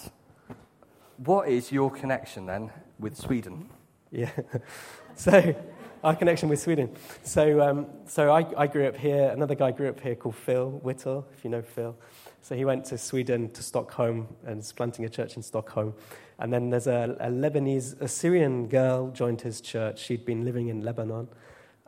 what 1.17 1.47
is 1.47 1.71
your 1.71 1.91
connection 1.91 2.45
then 2.45 2.71
with 2.99 3.15
Sweden? 3.15 3.69
Yeah. 4.11 4.31
so, 5.15 5.55
our 6.03 6.15
connection 6.15 6.49
with 6.49 6.59
Sweden. 6.59 6.95
So, 7.23 7.61
um, 7.61 7.85
so 8.07 8.31
I, 8.31 8.45
I, 8.57 8.67
grew 8.67 8.87
up 8.87 8.97
here. 8.97 9.29
Another 9.29 9.53
guy 9.53 9.71
grew 9.71 9.89
up 9.89 9.99
here 9.99 10.15
called 10.15 10.35
Phil 10.35 10.71
Whittle, 10.81 11.27
if 11.33 11.43
you 11.43 11.51
know 11.51 11.61
Phil. 11.61 11.95
So 12.41 12.55
he 12.55 12.65
went 12.65 12.85
to 12.85 12.97
Sweden, 12.97 13.51
to 13.51 13.61
Stockholm, 13.61 14.27
and 14.45 14.59
is 14.59 14.71
planting 14.71 15.05
a 15.05 15.09
church 15.09 15.35
in 15.35 15.43
Stockholm. 15.43 15.93
And 16.41 16.51
then 16.51 16.71
there's 16.71 16.87
a, 16.87 17.15
a 17.19 17.29
Lebanese, 17.29 18.01
a 18.01 18.07
Syrian 18.07 18.67
girl 18.67 19.11
joined 19.11 19.41
his 19.41 19.61
church. 19.61 19.99
She'd 19.99 20.25
been 20.25 20.43
living 20.43 20.69
in 20.69 20.83
Lebanon, 20.83 21.27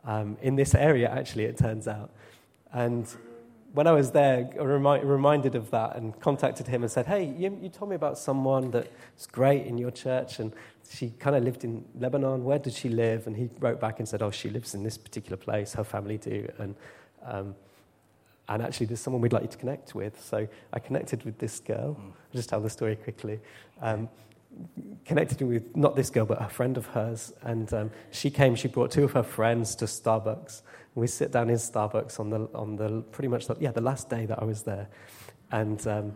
um, 0.04 0.36
in 0.42 0.54
this 0.54 0.74
area, 0.74 1.10
actually, 1.10 1.44
it 1.44 1.56
turns 1.56 1.88
out. 1.88 2.10
And 2.72 3.06
when 3.72 3.86
I 3.86 3.92
was 3.92 4.12
there, 4.12 4.50
I 4.58 4.62
remi- 4.62 5.04
reminded 5.04 5.54
of 5.54 5.70
that 5.70 5.96
and 5.96 6.18
contacted 6.20 6.68
him 6.68 6.82
and 6.82 6.90
said, 6.90 7.06
Hey, 7.06 7.24
you, 7.24 7.58
you 7.60 7.68
told 7.68 7.90
me 7.90 7.96
about 7.96 8.18
someone 8.18 8.70
that's 8.70 9.26
great 9.26 9.66
in 9.66 9.78
your 9.78 9.90
church, 9.90 10.38
and 10.38 10.52
she 10.88 11.10
kind 11.18 11.34
of 11.34 11.42
lived 11.42 11.64
in 11.64 11.84
Lebanon. 11.98 12.44
Where 12.44 12.58
did 12.58 12.74
she 12.74 12.88
live? 12.88 13.26
And 13.26 13.36
he 13.36 13.48
wrote 13.58 13.80
back 13.80 13.98
and 13.98 14.08
said, 14.08 14.22
Oh, 14.22 14.30
she 14.30 14.50
lives 14.50 14.74
in 14.74 14.84
this 14.84 14.98
particular 14.98 15.36
place, 15.36 15.72
her 15.72 15.84
family 15.84 16.18
do. 16.18 16.48
And, 16.58 16.76
um, 17.24 17.54
and 18.48 18.62
actually, 18.62 18.86
there's 18.86 19.00
someone 19.00 19.22
we'd 19.22 19.32
like 19.32 19.42
you 19.42 19.48
to 19.48 19.56
connect 19.56 19.94
with. 19.94 20.22
So 20.22 20.46
I 20.72 20.78
connected 20.78 21.24
with 21.24 21.38
this 21.38 21.60
girl. 21.60 21.94
Mm. 21.98 22.08
I'll 22.08 22.34
just 22.34 22.50
tell 22.50 22.60
the 22.60 22.68
story 22.68 22.94
quickly. 22.96 23.40
Um, 23.80 24.08
connected 25.04 25.42
with 25.42 25.76
not 25.76 25.96
this 25.96 26.10
girl, 26.10 26.26
but 26.26 26.42
a 26.42 26.48
friend 26.48 26.76
of 26.76 26.86
hers. 26.86 27.32
And 27.42 27.72
um, 27.72 27.90
she 28.10 28.30
came, 28.30 28.54
she 28.54 28.68
brought 28.68 28.90
two 28.90 29.04
of 29.04 29.12
her 29.12 29.22
friends 29.22 29.74
to 29.76 29.84
Starbucks 29.84 30.62
we 30.94 31.06
sit 31.06 31.32
down 31.32 31.50
in 31.50 31.56
Starbucks 31.56 32.20
on 32.20 32.30
the, 32.30 32.48
on 32.54 32.76
the 32.76 33.02
pretty 33.10 33.28
much, 33.28 33.46
the, 33.46 33.56
yeah, 33.58 33.72
the 33.72 33.80
last 33.80 34.08
day 34.08 34.26
that 34.26 34.40
I 34.40 34.44
was 34.44 34.62
there. 34.62 34.88
And 35.50 35.84
um, 35.86 36.12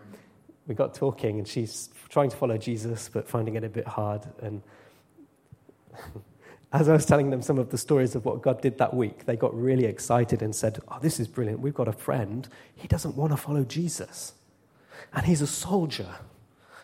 we 0.66 0.74
got 0.74 0.94
talking, 0.94 1.38
and 1.38 1.48
she's 1.48 1.90
trying 2.08 2.30
to 2.30 2.36
follow 2.36 2.56
Jesus, 2.56 3.08
but 3.12 3.28
finding 3.28 3.56
it 3.56 3.64
a 3.64 3.68
bit 3.68 3.86
hard. 3.86 4.22
And 4.40 4.62
as 6.72 6.88
I 6.88 6.92
was 6.92 7.06
telling 7.06 7.30
them 7.30 7.42
some 7.42 7.58
of 7.58 7.70
the 7.70 7.78
stories 7.78 8.14
of 8.14 8.24
what 8.24 8.42
God 8.42 8.62
did 8.62 8.78
that 8.78 8.94
week, 8.94 9.26
they 9.26 9.36
got 9.36 9.54
really 9.54 9.84
excited 9.84 10.42
and 10.42 10.54
said, 10.54 10.78
Oh, 10.88 10.98
this 11.00 11.18
is 11.18 11.26
brilliant. 11.26 11.60
We've 11.60 11.74
got 11.74 11.88
a 11.88 11.92
friend. 11.92 12.48
He 12.74 12.86
doesn't 12.86 13.16
want 13.16 13.32
to 13.32 13.36
follow 13.36 13.64
Jesus. 13.64 14.34
And 15.12 15.26
he's 15.26 15.40
a 15.40 15.46
soldier. 15.46 16.14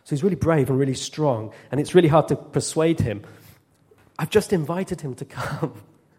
So 0.04 0.10
he's 0.10 0.22
really 0.22 0.36
brave 0.36 0.68
and 0.68 0.78
really 0.78 0.94
strong. 0.94 1.52
And 1.72 1.80
it's 1.80 1.94
really 1.94 2.08
hard 2.08 2.28
to 2.28 2.36
persuade 2.36 3.00
him. 3.00 3.22
I've 4.18 4.30
just 4.30 4.52
invited 4.52 5.00
him 5.00 5.14
to 5.14 5.24
come 5.24 5.72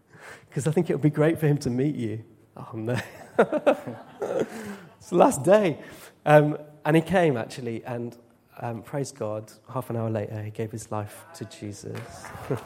because 0.48 0.66
I 0.66 0.72
think 0.72 0.90
it 0.90 0.94
would 0.94 1.02
be 1.02 1.10
great 1.10 1.38
for 1.38 1.46
him 1.46 1.58
to 1.58 1.70
meet 1.70 1.94
you. 1.94 2.24
Oh, 2.56 2.70
no. 2.74 2.98
it's 3.38 5.08
the 5.10 5.16
last 5.16 5.44
day. 5.44 5.78
Um, 6.24 6.58
and 6.84 6.96
he 6.96 7.02
came, 7.02 7.36
actually, 7.36 7.84
and 7.84 8.16
um, 8.60 8.82
praise 8.82 9.12
God, 9.12 9.52
half 9.72 9.88
an 9.90 9.96
hour 9.96 10.10
later, 10.10 10.42
he 10.42 10.50
gave 10.50 10.72
his 10.72 10.90
life 10.90 11.24
to 11.34 11.44
Jesus. 11.44 12.26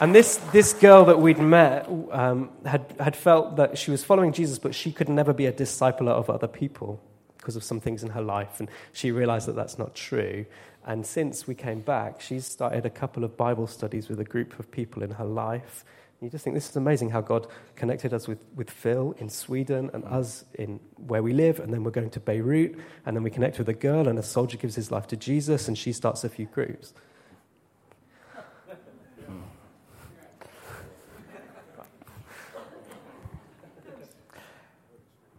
and 0.00 0.14
this, 0.14 0.38
this 0.52 0.72
girl 0.72 1.04
that 1.04 1.20
we'd 1.20 1.38
met 1.38 1.88
um, 2.10 2.50
had, 2.64 2.92
had 2.98 3.14
felt 3.14 3.56
that 3.56 3.78
she 3.78 3.92
was 3.92 4.02
following 4.02 4.32
Jesus, 4.32 4.58
but 4.58 4.74
she 4.74 4.90
could 4.90 5.08
never 5.08 5.32
be 5.32 5.46
a 5.46 5.52
discipler 5.52 6.10
of 6.10 6.28
other 6.28 6.48
people 6.48 7.00
because 7.48 7.56
of 7.56 7.64
some 7.64 7.80
things 7.80 8.04
in 8.04 8.10
her 8.10 8.20
life. 8.20 8.60
And 8.60 8.68
she 8.92 9.10
realized 9.10 9.48
that 9.48 9.56
that's 9.56 9.78
not 9.78 9.94
true. 9.94 10.44
And 10.84 11.06
since 11.06 11.46
we 11.46 11.54
came 11.54 11.80
back, 11.80 12.20
she's 12.20 12.44
started 12.44 12.84
a 12.84 12.90
couple 12.90 13.24
of 13.24 13.38
Bible 13.38 13.66
studies 13.66 14.10
with 14.10 14.20
a 14.20 14.24
group 14.24 14.58
of 14.58 14.70
people 14.70 15.02
in 15.02 15.12
her 15.12 15.24
life. 15.24 15.82
And 16.20 16.26
you 16.26 16.30
just 16.30 16.44
think 16.44 16.52
this 16.52 16.68
is 16.68 16.76
amazing 16.76 17.08
how 17.08 17.22
God 17.22 17.46
connected 17.74 18.12
us 18.12 18.28
with, 18.28 18.44
with 18.54 18.70
Phil 18.70 19.14
in 19.16 19.30
Sweden 19.30 19.88
and 19.94 20.04
us 20.04 20.44
in 20.56 20.78
where 21.06 21.22
we 21.22 21.32
live. 21.32 21.58
And 21.58 21.72
then 21.72 21.84
we're 21.84 21.90
going 21.90 22.10
to 22.10 22.20
Beirut. 22.20 22.76
And 23.06 23.16
then 23.16 23.22
we 23.22 23.30
connect 23.30 23.56
with 23.56 23.70
a 23.70 23.72
girl, 23.72 24.08
and 24.08 24.18
a 24.18 24.22
soldier 24.22 24.58
gives 24.58 24.74
his 24.74 24.90
life 24.90 25.06
to 25.06 25.16
Jesus, 25.16 25.68
and 25.68 25.78
she 25.78 25.94
starts 25.94 26.24
a 26.24 26.28
few 26.28 26.44
groups. 26.44 26.92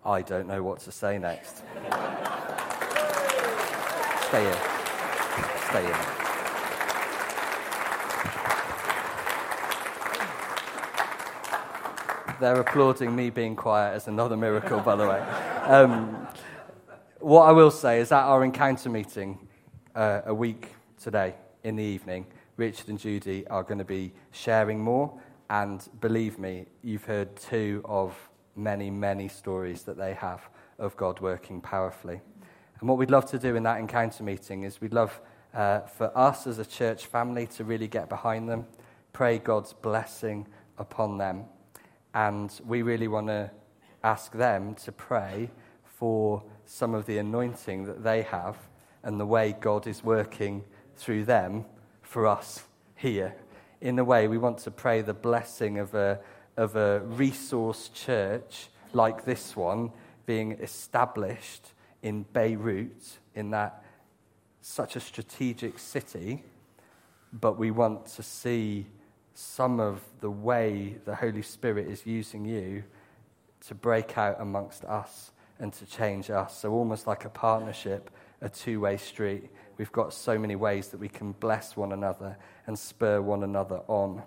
I 0.09 0.21
don't 0.23 0.47
know 0.47 0.63
what 0.63 0.79
to 0.81 0.91
say 0.91 1.17
next. 1.19 1.63
Stay 4.27 4.43
here 4.43 4.79
stay 5.69 5.85
in. 5.85 5.91
They're 12.39 12.59
applauding 12.59 13.15
me 13.15 13.29
being 13.29 13.55
quiet 13.55 13.93
as 13.93 14.07
another 14.07 14.35
miracle, 14.35 14.79
by 14.79 14.95
the 14.95 15.07
way. 15.07 15.19
Um, 15.65 16.27
what 17.19 17.43
I 17.43 17.51
will 17.51 17.69
say 17.69 17.99
is 17.99 18.11
at 18.11 18.23
our 18.23 18.43
encounter 18.43 18.89
meeting 18.89 19.47
uh, 19.93 20.21
a 20.25 20.33
week 20.33 20.69
today 20.99 21.35
in 21.63 21.75
the 21.75 21.83
evening, 21.83 22.25
Richard 22.57 22.87
and 22.87 22.97
Judy 22.97 23.45
are 23.47 23.63
going 23.63 23.77
to 23.77 23.85
be 23.85 24.13
sharing 24.31 24.79
more. 24.79 25.13
And 25.49 25.87
believe 26.01 26.39
me, 26.39 26.65
you've 26.81 27.03
heard 27.03 27.35
two 27.35 27.81
of 27.85 28.28
many, 28.55 28.89
many 28.89 29.27
stories 29.27 29.83
that 29.83 29.97
they 29.97 30.13
have 30.13 30.49
of 30.77 30.95
God 30.97 31.19
working 31.19 31.61
powerfully. 31.61 32.21
And 32.79 32.87
what 32.87 32.97
we'd 32.97 33.11
love 33.11 33.25
to 33.31 33.39
do 33.39 33.55
in 33.55 33.63
that 33.63 33.79
encounter 33.79 34.23
meeting 34.23 34.63
is 34.63 34.79
we'd 34.79 34.93
love 34.93 35.19
uh, 35.53 35.81
for 35.81 36.15
us 36.17 36.47
as 36.47 36.59
a 36.59 36.65
church 36.65 37.05
family 37.05 37.47
to 37.47 37.63
really 37.63 37.87
get 37.87 38.07
behind 38.07 38.47
them, 38.47 38.65
pray 39.13 39.37
God's 39.37 39.73
blessing 39.73 40.47
upon 40.77 41.17
them. 41.17 41.45
And 42.13 42.51
we 42.65 42.81
really 42.81 43.07
want 43.07 43.27
to 43.27 43.51
ask 44.03 44.31
them 44.31 44.75
to 44.75 44.91
pray 44.91 45.49
for 45.83 46.43
some 46.65 46.93
of 46.93 47.05
the 47.05 47.17
anointing 47.17 47.85
that 47.85 48.03
they 48.03 48.21
have 48.21 48.57
and 49.03 49.19
the 49.19 49.25
way 49.25 49.55
God 49.59 49.87
is 49.87 50.03
working 50.03 50.63
through 50.95 51.25
them 51.25 51.65
for 52.01 52.27
us 52.27 52.63
here. 52.95 53.35
In 53.81 53.97
a 53.99 54.03
way, 54.03 54.27
we 54.27 54.37
want 54.37 54.57
to 54.59 54.71
pray 54.71 55.01
the 55.01 55.13
blessing 55.13 55.79
of 55.79 55.93
a, 55.93 56.19
of 56.59 56.75
a 56.75 56.99
resource 56.99 57.89
church 57.93 58.67
like 58.91 59.23
this 59.23 59.55
one 59.55 59.91
being 60.25 60.51
established 60.51 61.71
in 62.01 62.23
Beirut, 62.33 63.17
in 63.33 63.51
that 63.51 63.81
such 64.61 64.97
a 64.97 64.99
strategic 64.99 65.79
city, 65.79 66.43
but 67.31 67.57
we 67.57 67.71
want 67.71 68.05
to 68.05 68.21
see 68.21 68.85
some 69.33 69.79
of 69.79 70.01
the 70.19 70.29
way 70.29 70.97
the 71.05 71.15
Holy 71.15 71.41
Spirit 71.41 71.87
is 71.87 72.05
using 72.05 72.43
you 72.43 72.83
to 73.67 73.73
break 73.73 74.17
out 74.17 74.35
amongst 74.41 74.83
us 74.83 75.31
and 75.59 75.71
to 75.71 75.85
change 75.85 76.29
us. 76.29 76.57
So, 76.57 76.73
almost 76.73 77.07
like 77.07 77.23
a 77.23 77.29
partnership, 77.29 78.09
a 78.41 78.49
two 78.49 78.81
way 78.81 78.97
street. 78.97 79.49
We've 79.77 79.91
got 79.93 80.13
so 80.13 80.37
many 80.37 80.57
ways 80.57 80.89
that 80.89 80.99
we 80.99 81.07
can 81.07 81.31
bless 81.31 81.77
one 81.77 81.93
another 81.93 82.37
and 82.67 82.77
spur 82.77 83.21
one 83.21 83.43
another 83.43 83.81
on. 83.87 84.23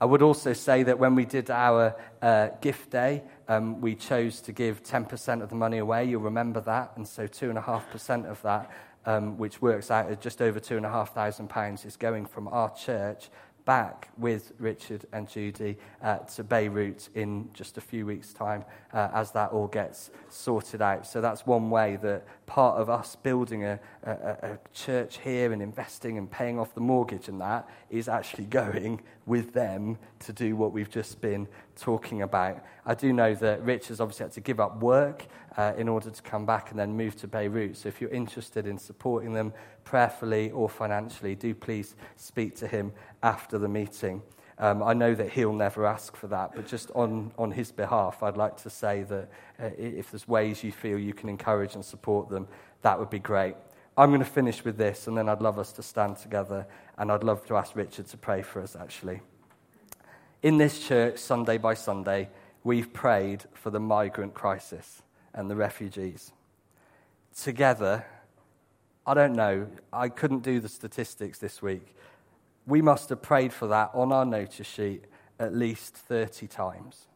I 0.00 0.06
would 0.06 0.22
also 0.22 0.52
say 0.54 0.82
that 0.84 0.98
when 0.98 1.14
we 1.14 1.26
did 1.26 1.50
our 1.50 1.94
uh, 2.22 2.48
gift 2.60 2.90
day, 2.90 3.22
um, 3.48 3.80
we 3.80 3.94
chose 3.94 4.40
to 4.42 4.52
give 4.52 4.82
10% 4.82 5.42
of 5.42 5.50
the 5.50 5.54
money 5.54 5.78
away. 5.78 6.06
You'll 6.06 6.22
remember 6.22 6.60
that. 6.62 6.92
And 6.96 7.06
so 7.06 7.26
2.5% 7.26 8.24
of 8.24 8.40
that 8.42 8.70
um, 9.06 9.38
which 9.38 9.62
works 9.62 9.90
out 9.90 10.10
at 10.10 10.20
just 10.20 10.42
over 10.42 10.60
£2,500, 10.60 11.86
is 11.86 11.96
going 11.96 12.26
from 12.26 12.48
our 12.48 12.70
church 12.74 13.30
back 13.66 14.08
with 14.16 14.52
Richard 14.58 15.04
and 15.12 15.28
Judy 15.28 15.76
uh, 16.02 16.18
to 16.18 16.42
Beirut 16.42 17.08
in 17.14 17.50
just 17.52 17.76
a 17.78 17.80
few 17.80 18.06
weeks' 18.06 18.32
time 18.32 18.64
uh, 18.92 19.10
as 19.12 19.32
that 19.32 19.50
all 19.52 19.68
gets 19.68 20.10
sorted 20.28 20.82
out. 20.82 21.06
So 21.06 21.20
that's 21.20 21.46
one 21.46 21.70
way 21.70 21.96
that 22.02 22.24
part 22.46 22.80
of 22.80 22.90
us 22.90 23.16
building 23.16 23.64
a, 23.64 23.78
a, 24.02 24.10
a, 24.10 24.58
church 24.72 25.18
here 25.18 25.52
and 25.52 25.62
investing 25.62 26.18
and 26.18 26.28
paying 26.28 26.58
off 26.58 26.74
the 26.74 26.80
mortgage 26.80 27.28
and 27.28 27.40
that 27.40 27.68
is 27.90 28.08
actually 28.08 28.44
going 28.62 29.02
with 29.26 29.52
them 29.52 29.98
to 30.20 30.32
do 30.32 30.56
what 30.56 30.72
we've 30.72 30.90
just 30.90 31.20
been 31.20 31.46
talking 31.76 32.22
about. 32.22 32.64
I 32.84 32.94
do 32.94 33.12
know 33.12 33.34
that 33.36 33.62
Rich 33.62 33.88
has 33.88 34.00
obviously 34.00 34.24
had 34.24 34.32
to 34.32 34.40
give 34.40 34.60
up 34.60 34.82
work 34.82 35.26
uh, 35.56 35.72
in 35.76 35.88
order 35.88 36.10
to 36.10 36.22
come 36.22 36.46
back 36.46 36.70
and 36.70 36.78
then 36.78 36.96
move 36.96 37.16
to 37.16 37.28
Beirut. 37.28 37.76
So 37.76 37.88
if 37.88 38.00
you're 38.00 38.10
interested 38.10 38.66
in 38.66 38.78
supporting 38.78 39.32
them 39.32 39.52
prayerfully 39.84 40.50
or 40.50 40.68
financially, 40.68 41.34
do 41.34 41.54
please 41.54 41.94
speak 42.16 42.56
to 42.56 42.66
him 42.66 42.92
after 43.22 43.58
the 43.58 43.68
meeting. 43.68 44.22
Um, 44.58 44.82
I 44.82 44.92
know 44.92 45.14
that 45.14 45.30
he'll 45.30 45.54
never 45.54 45.86
ask 45.86 46.14
for 46.14 46.26
that, 46.28 46.54
but 46.54 46.66
just 46.66 46.90
on, 46.94 47.32
on 47.38 47.50
his 47.50 47.72
behalf, 47.72 48.22
I'd 48.22 48.36
like 48.36 48.58
to 48.58 48.70
say 48.70 49.04
that 49.04 49.28
uh, 49.58 49.70
if 49.78 50.10
there's 50.10 50.28
ways 50.28 50.62
you 50.62 50.70
feel 50.70 50.98
you 50.98 51.14
can 51.14 51.30
encourage 51.30 51.74
and 51.74 51.84
support 51.84 52.28
them, 52.28 52.46
that 52.82 52.98
would 52.98 53.08
be 53.08 53.18
great. 53.18 53.54
I'm 54.00 54.08
going 54.08 54.20
to 54.20 54.24
finish 54.24 54.64
with 54.64 54.78
this, 54.78 55.08
and 55.08 55.14
then 55.14 55.28
I'd 55.28 55.42
love 55.42 55.58
us 55.58 55.72
to 55.72 55.82
stand 55.82 56.16
together, 56.16 56.66
and 56.96 57.12
I'd 57.12 57.22
love 57.22 57.44
to 57.48 57.56
ask 57.58 57.76
Richard 57.76 58.06
to 58.06 58.16
pray 58.16 58.40
for 58.40 58.62
us, 58.62 58.74
actually. 58.74 59.20
In 60.42 60.56
this 60.56 60.82
church, 60.88 61.18
Sunday 61.18 61.58
by 61.58 61.74
Sunday, 61.74 62.30
we've 62.64 62.94
prayed 62.94 63.44
for 63.52 63.68
the 63.68 63.78
migrant 63.78 64.32
crisis 64.32 65.02
and 65.34 65.50
the 65.50 65.54
refugees. 65.54 66.32
Together, 67.38 68.06
I 69.06 69.12
don't 69.12 69.34
know, 69.34 69.68
I 69.92 70.08
couldn't 70.08 70.44
do 70.44 70.60
the 70.60 70.68
statistics 70.70 71.38
this 71.38 71.60
week. 71.60 71.94
We 72.66 72.80
must 72.80 73.10
have 73.10 73.20
prayed 73.20 73.52
for 73.52 73.66
that 73.66 73.90
on 73.92 74.12
our 74.12 74.24
notice 74.24 74.66
sheet 74.66 75.04
at 75.38 75.54
least 75.54 75.94
30 75.94 76.46
times. 76.46 77.06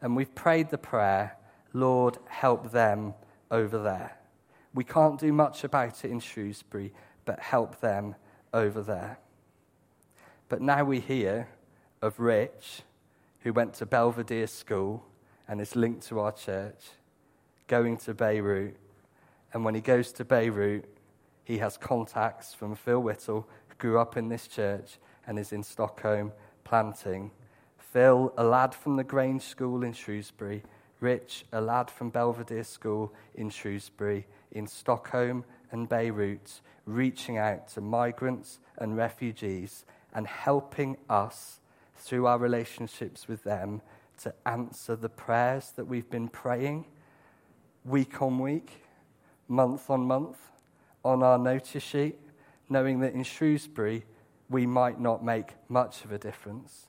And 0.00 0.14
we've 0.14 0.32
prayed 0.32 0.70
the 0.70 0.78
prayer, 0.78 1.36
Lord, 1.72 2.18
help 2.28 2.70
them 2.70 3.14
over 3.50 3.82
there. 3.82 4.16
We 4.74 4.84
can't 4.84 5.18
do 5.18 5.32
much 5.32 5.62
about 5.62 6.04
it 6.04 6.10
in 6.10 6.20
Shrewsbury, 6.20 6.92
but 7.24 7.38
help 7.38 7.80
them 7.80 8.16
over 8.52 8.82
there. 8.82 9.18
But 10.48 10.60
now 10.60 10.84
we 10.84 11.00
hear 11.00 11.48
of 12.02 12.18
Rich, 12.18 12.82
who 13.40 13.52
went 13.52 13.74
to 13.74 13.86
Belvidere 13.86 14.48
School 14.48 15.04
and 15.46 15.60
is 15.60 15.76
linked 15.76 16.06
to 16.08 16.20
our 16.20 16.32
church, 16.32 16.82
going 17.68 17.96
to 17.98 18.14
Beirut. 18.14 18.76
And 19.52 19.64
when 19.64 19.74
he 19.74 19.80
goes 19.80 20.12
to 20.12 20.24
Beirut, 20.24 20.84
he 21.44 21.58
has 21.58 21.76
contacts 21.76 22.52
from 22.52 22.74
Phil 22.74 23.00
Whittle, 23.00 23.48
who 23.68 23.74
grew 23.76 23.98
up 23.98 24.16
in 24.16 24.28
this 24.28 24.48
church 24.48 24.98
and 25.26 25.38
is 25.38 25.52
in 25.52 25.62
Stockholm 25.62 26.32
planting. 26.64 27.30
Phil, 27.78 28.34
a 28.36 28.44
lad 28.44 28.74
from 28.74 28.96
the 28.96 29.04
Grange 29.04 29.42
School 29.42 29.84
in 29.84 29.92
Shrewsbury, 29.92 30.62
Rich, 31.04 31.44
a 31.52 31.60
lad 31.60 31.90
from 31.90 32.08
Belvidere 32.08 32.64
School 32.64 33.12
in 33.34 33.50
Shrewsbury, 33.50 34.26
in 34.52 34.66
Stockholm 34.66 35.44
and 35.70 35.86
Beirut, 35.86 36.62
reaching 36.86 37.36
out 37.36 37.68
to 37.68 37.82
migrants 37.82 38.58
and 38.78 38.96
refugees 38.96 39.84
and 40.14 40.26
helping 40.26 40.96
us 41.10 41.60
through 41.94 42.26
our 42.26 42.38
relationships 42.38 43.28
with 43.28 43.44
them 43.44 43.82
to 44.22 44.32
answer 44.46 44.96
the 44.96 45.10
prayers 45.10 45.72
that 45.76 45.84
we've 45.84 46.08
been 46.08 46.28
praying 46.28 46.86
week 47.84 48.22
on 48.22 48.38
week, 48.38 48.82
month 49.46 49.90
on 49.90 50.06
month, 50.06 50.38
on 51.04 51.22
our 51.22 51.36
notice 51.36 51.82
sheet, 51.82 52.18
knowing 52.70 53.00
that 53.00 53.12
in 53.12 53.24
Shrewsbury 53.24 54.06
we 54.48 54.64
might 54.64 54.98
not 54.98 55.22
make 55.22 55.50
much 55.68 56.02
of 56.06 56.12
a 56.12 56.18
difference. 56.18 56.86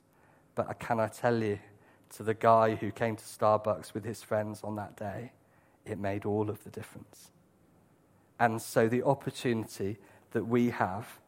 But 0.54 0.78
can 0.78 1.00
I 1.00 1.08
tell 1.08 1.42
you, 1.42 1.58
to 2.10 2.22
the 2.22 2.34
guy 2.34 2.74
who 2.74 2.90
came 2.90 3.16
to 3.16 3.24
Starbucks 3.24 3.94
with 3.94 4.04
his 4.04 4.22
friends 4.22 4.62
on 4.62 4.76
that 4.76 4.96
day, 4.96 5.32
it 5.84 5.98
made 5.98 6.24
all 6.24 6.50
of 6.50 6.62
the 6.64 6.70
difference. 6.70 7.30
And 8.38 8.60
so 8.60 8.88
the 8.88 9.02
opportunity 9.02 9.98
that 10.32 10.44
we 10.44 10.70
have 10.70 11.20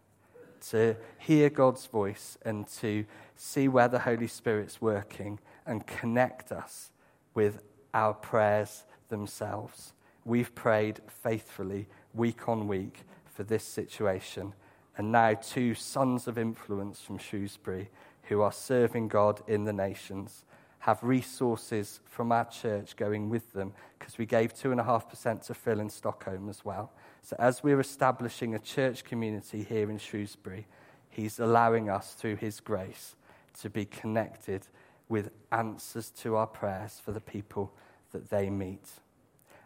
to 0.70 0.96
hear 1.18 1.48
God's 1.48 1.86
voice 1.86 2.36
and 2.42 2.66
to 2.80 3.04
see 3.36 3.68
where 3.68 3.88
the 3.88 4.00
Holy 4.00 4.26
Spirit's 4.26 4.80
working 4.80 5.38
and 5.64 5.86
connect 5.86 6.50
us 6.52 6.90
with 7.34 7.62
our 7.94 8.14
prayers 8.14 8.84
themselves. 9.08 9.92
We've 10.24 10.54
prayed 10.54 11.00
faithfully 11.06 11.86
week 12.12 12.48
on 12.48 12.68
week 12.68 13.04
for 13.26 13.44
this 13.44 13.64
situation. 13.64 14.54
And 14.96 15.12
now, 15.12 15.34
two 15.34 15.74
sons 15.74 16.26
of 16.26 16.36
influence 16.36 17.00
from 17.00 17.18
Shrewsbury 17.18 17.88
who 18.24 18.42
are 18.42 18.52
serving 18.52 19.08
God 19.08 19.40
in 19.46 19.64
the 19.64 19.72
nations 19.72 20.44
have 20.80 21.02
resources 21.02 22.00
from 22.04 22.32
our 22.32 22.44
church 22.44 22.96
going 22.96 23.28
with 23.28 23.52
them 23.52 23.72
because 23.98 24.16
we 24.16 24.26
gave 24.26 24.54
2.5% 24.54 25.46
to 25.46 25.54
Phil 25.54 25.80
in 25.80 25.90
Stockholm 25.90 26.48
as 26.48 26.64
well. 26.64 26.92
So, 27.22 27.36
as 27.38 27.62
we're 27.62 27.80
establishing 27.80 28.54
a 28.54 28.58
church 28.58 29.04
community 29.04 29.64
here 29.64 29.90
in 29.90 29.98
Shrewsbury, 29.98 30.66
He's 31.10 31.40
allowing 31.40 31.90
us 31.90 32.14
through 32.14 32.36
His 32.36 32.60
grace 32.60 33.16
to 33.60 33.68
be 33.68 33.84
connected 33.84 34.66
with 35.08 35.30
answers 35.50 36.10
to 36.10 36.36
our 36.36 36.46
prayers 36.46 37.00
for 37.04 37.12
the 37.12 37.20
people 37.20 37.72
that 38.12 38.30
they 38.30 38.50
meet. 38.50 38.86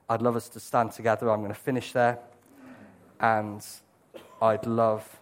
I'd 0.09 0.23
love 0.23 0.37
us 0.37 0.49
to 0.51 0.61
stand 0.61 0.93
together. 0.93 1.31
I'm 1.31 1.41
going 1.41 1.53
to 1.53 1.59
finish 1.59 1.93
there. 1.93 2.19
And 3.21 3.65
I'd 4.41 4.67
love 4.67 5.21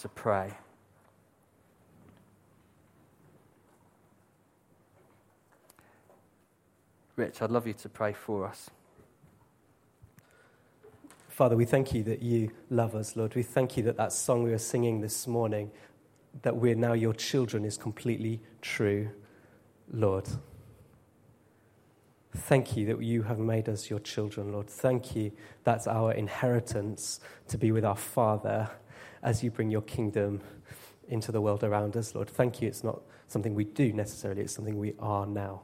to 0.00 0.08
pray. 0.08 0.52
Rich, 7.16 7.42
I'd 7.42 7.50
love 7.50 7.66
you 7.66 7.74
to 7.74 7.88
pray 7.88 8.12
for 8.12 8.46
us. 8.46 8.70
Father, 11.28 11.56
we 11.56 11.64
thank 11.64 11.92
you 11.92 12.02
that 12.04 12.22
you 12.22 12.50
love 12.70 12.94
us, 12.94 13.16
Lord. 13.16 13.34
We 13.34 13.42
thank 13.42 13.76
you 13.76 13.82
that 13.84 13.96
that 13.96 14.12
song 14.12 14.44
we 14.44 14.50
were 14.50 14.58
singing 14.58 15.00
this 15.00 15.26
morning, 15.26 15.70
that 16.42 16.56
we're 16.56 16.74
now 16.74 16.92
your 16.92 17.12
children, 17.12 17.64
is 17.64 17.76
completely 17.76 18.40
true, 18.60 19.10
Lord. 19.90 20.28
Thank 22.34 22.76
you 22.76 22.86
that 22.86 23.02
you 23.02 23.22
have 23.22 23.38
made 23.38 23.68
us 23.68 23.90
your 23.90 23.98
children, 23.98 24.52
Lord. 24.52 24.68
Thank 24.68 25.14
you 25.14 25.32
that's 25.64 25.86
our 25.86 26.12
inheritance 26.12 27.20
to 27.48 27.58
be 27.58 27.72
with 27.72 27.84
our 27.84 27.96
Father 27.96 28.70
as 29.22 29.42
you 29.44 29.50
bring 29.50 29.70
your 29.70 29.82
kingdom 29.82 30.40
into 31.08 31.30
the 31.30 31.42
world 31.42 31.62
around 31.62 31.96
us, 31.96 32.14
Lord. 32.14 32.30
Thank 32.30 32.62
you. 32.62 32.68
It's 32.68 32.82
not 32.82 33.02
something 33.28 33.54
we 33.54 33.64
do 33.64 33.92
necessarily, 33.92 34.42
it's 34.42 34.54
something 34.54 34.78
we 34.78 34.94
are 34.98 35.26
now. 35.26 35.62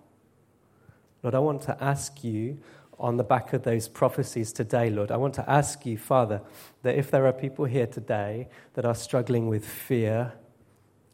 Lord, 1.23 1.35
I 1.35 1.39
want 1.39 1.63
to 1.63 1.83
ask 1.83 2.23
you 2.23 2.59
on 2.99 3.17
the 3.17 3.25
back 3.25 3.53
of 3.53 3.63
those 3.63 3.89
prophecies 3.89 4.53
today, 4.53 4.91
Lord, 4.91 5.11
I 5.11 5.17
want 5.17 5.35
to 5.35 5.49
ask 5.49 5.87
you, 5.87 5.97
Father, 5.97 6.41
that 6.83 6.97
if 6.97 7.11
there 7.11 7.27
are 7.27 7.33
people 7.33 7.65
here 7.65 7.87
today 7.87 8.49
that 8.75 8.85
are 8.85 8.95
struggling 8.95 9.49
with 9.49 9.65
fear, 9.65 10.33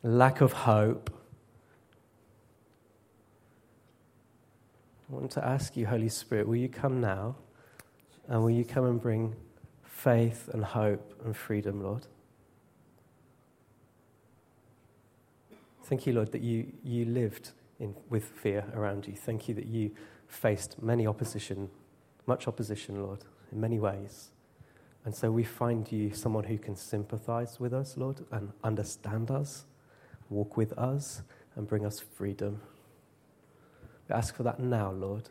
lack 0.03 0.41
of 0.41 0.53
hope, 0.53 1.11
I 5.11 5.15
want 5.15 5.31
to 5.33 5.45
ask 5.45 5.77
you, 5.77 5.87
Holy 5.87 6.09
Spirit, 6.09 6.49
will 6.49 6.57
you 6.57 6.71
come 6.71 7.01
now 7.01 7.37
and 8.29 8.43
will 8.43 8.51
you 8.51 8.65
come 8.65 8.87
and 8.87 9.01
bring 9.01 9.37
faith 9.83 10.49
and 10.53 10.65
hope 10.65 11.15
and 11.25 11.37
freedom, 11.37 11.83
Lord? 11.83 12.07
Thank 15.85 16.07
you, 16.07 16.15
Lord, 16.15 16.33
that 16.33 16.41
you, 16.41 16.73
you 16.83 17.05
lived 17.05 17.53
in, 17.79 17.95
with 18.09 18.25
fear 18.25 18.65
around 18.75 19.07
you. 19.07 19.15
Thank 19.15 19.49
you 19.49 19.55
that 19.55 19.67
you 19.67 19.91
faced 20.27 20.83
many 20.83 21.07
opposition, 21.07 21.71
much 22.27 22.49
opposition, 22.49 23.03
Lord, 23.03 23.25
in 23.53 23.61
many 23.61 23.79
ways. 23.79 24.31
And 25.05 25.15
so 25.15 25.31
we 25.31 25.45
find 25.45 25.91
you 25.93 26.15
someone 26.15 26.45
who 26.45 26.57
can 26.57 26.77
sympathize 26.77 27.61
with 27.61 27.75
us, 27.75 27.97
Lord, 27.97 28.25
and 28.33 28.53
understand 28.63 29.31
us, 29.31 29.65
walk 30.31 30.57
with 30.57 30.73
us, 30.79 31.23
and 31.57 31.69
bring 31.69 31.85
us 31.85 32.01
freedom. 32.01 32.61
We 34.09 34.15
ask 34.15 34.35
for 34.35 34.43
that 34.45 34.61
now, 34.61 34.91
Lord. 34.93 35.29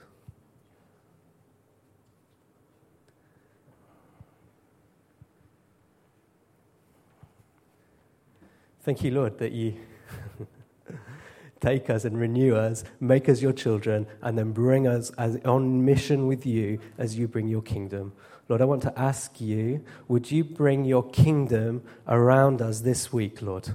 Thank 8.84 9.04
you, 9.04 9.12
Lord, 9.12 9.38
that 9.40 9.54
you 9.54 9.80
take 11.64 11.90
us 11.90 12.04
and 12.04 12.20
renew 12.20 12.56
us, 12.56 12.84
make 13.00 13.30
us 13.30 13.42
your 13.42 13.54
children, 13.54 14.06
and 14.22 14.38
then 14.38 14.52
bring 14.52 14.86
us 14.86 15.12
as, 15.12 15.38
on 15.46 15.86
mission 15.86 16.28
with 16.28 16.46
you 16.46 16.80
as 16.98 17.18
you 17.18 17.28
bring 17.28 17.48
your 17.48 17.62
kingdom. 17.62 18.12
Lord, 18.50 18.62
I 18.62 18.66
want 18.66 18.82
to 18.84 19.00
ask 19.00 19.40
you, 19.40 19.84
would 20.10 20.30
you 20.30 20.44
bring 20.44 20.84
your 20.84 21.10
kingdom 21.10 21.82
around 22.08 22.62
us 22.62 22.82
this 22.82 23.14
week, 23.14 23.42
Lord? 23.42 23.70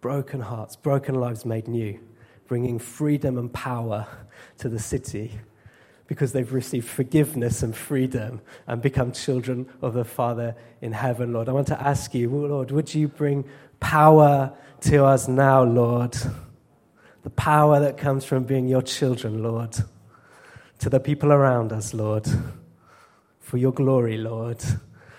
Broken 0.00 0.40
hearts, 0.40 0.76
broken 0.76 1.16
lives 1.16 1.44
made 1.44 1.66
new, 1.66 1.98
bringing 2.46 2.78
freedom 2.78 3.36
and 3.36 3.52
power 3.52 4.06
to 4.58 4.68
the 4.68 4.78
city 4.78 5.32
because 6.06 6.32
they've 6.32 6.52
received 6.52 6.86
forgiveness 6.88 7.62
and 7.62 7.74
freedom 7.74 8.40
and 8.66 8.80
become 8.80 9.12
children 9.12 9.66
of 9.82 9.94
the 9.94 10.04
Father 10.04 10.54
in 10.80 10.92
heaven, 10.92 11.32
Lord. 11.32 11.48
I 11.48 11.52
want 11.52 11.66
to 11.68 11.80
ask 11.80 12.14
you, 12.14 12.30
Lord, 12.30 12.70
would 12.70 12.94
you 12.94 13.08
bring 13.08 13.44
power 13.80 14.52
to 14.82 15.04
us 15.04 15.28
now, 15.28 15.62
Lord? 15.64 16.16
The 17.22 17.30
power 17.30 17.80
that 17.80 17.98
comes 17.98 18.24
from 18.24 18.44
being 18.44 18.68
your 18.68 18.82
children, 18.82 19.42
Lord, 19.42 19.76
to 20.78 20.88
the 20.88 21.00
people 21.00 21.32
around 21.32 21.72
us, 21.72 21.92
Lord, 21.92 22.26
for 23.40 23.56
your 23.56 23.72
glory, 23.72 24.16
Lord. 24.16 24.62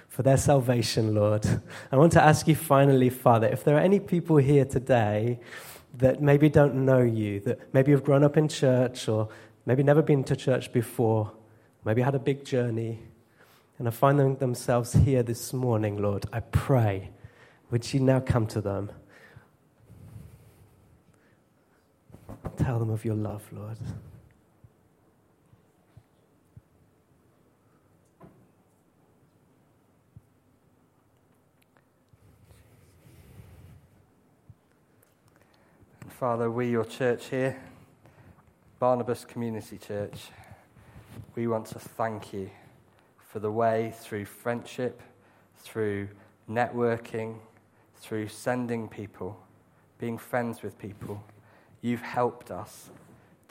For 0.07 0.23
their 0.23 0.37
salvation, 0.37 1.13
Lord. 1.13 1.45
I 1.91 1.95
want 1.95 2.11
to 2.13 2.23
ask 2.23 2.47
you 2.47 2.55
finally, 2.55 3.11
Father, 3.11 3.45
if 3.49 3.63
there 3.63 3.75
are 3.75 3.81
any 3.81 3.99
people 3.99 4.37
here 4.37 4.65
today 4.65 5.39
that 5.97 6.23
maybe 6.23 6.49
don't 6.49 6.73
know 6.73 7.03
you, 7.03 7.39
that 7.41 7.71
maybe 7.71 7.91
have 7.91 8.03
grown 8.03 8.23
up 8.23 8.35
in 8.35 8.47
church 8.47 9.07
or 9.07 9.29
maybe 9.67 9.83
never 9.83 10.01
been 10.01 10.23
to 10.23 10.33
church 10.33 10.71
before, 10.71 11.29
maybe 11.83 12.01
had 12.01 12.15
a 12.15 12.19
big 12.19 12.45
journey, 12.45 13.01
and 13.77 13.85
are 13.85 13.91
finding 13.91 14.37
themselves 14.37 14.93
here 14.93 15.21
this 15.21 15.51
morning, 15.51 16.01
Lord, 16.01 16.25
I 16.31 16.39
pray, 16.39 17.11
would 17.69 17.93
you 17.93 17.99
now 17.99 18.21
come 18.21 18.47
to 18.47 18.61
them? 18.61 18.89
Tell 22.55 22.79
them 22.79 22.89
of 22.89 23.03
your 23.03 23.15
love, 23.15 23.43
Lord. 23.51 23.77
Father, 36.07 36.49
we, 36.49 36.69
your 36.69 36.85
church 36.85 37.27
here, 37.27 37.61
Barnabas 38.79 39.25
Community 39.25 39.79
Church, 39.79 40.27
we 41.33 41.47
want 41.47 41.65
to 41.65 41.79
thank 41.79 42.31
you 42.31 42.51
for 43.17 43.39
the 43.39 43.51
way 43.51 43.91
through 43.97 44.25
friendship, 44.25 45.01
through 45.57 46.09
networking, 46.47 47.39
through 47.95 48.27
sending 48.27 48.87
people, 48.87 49.35
being 49.97 50.19
friends 50.19 50.61
with 50.61 50.77
people, 50.77 51.23
you've 51.81 52.03
helped 52.03 52.51
us 52.51 52.91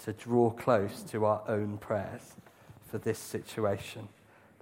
to 0.04 0.12
draw 0.12 0.50
close 0.50 1.02
to 1.02 1.24
our 1.24 1.42
own 1.48 1.76
prayers 1.78 2.34
for 2.88 2.98
this 2.98 3.18
situation. 3.18 4.06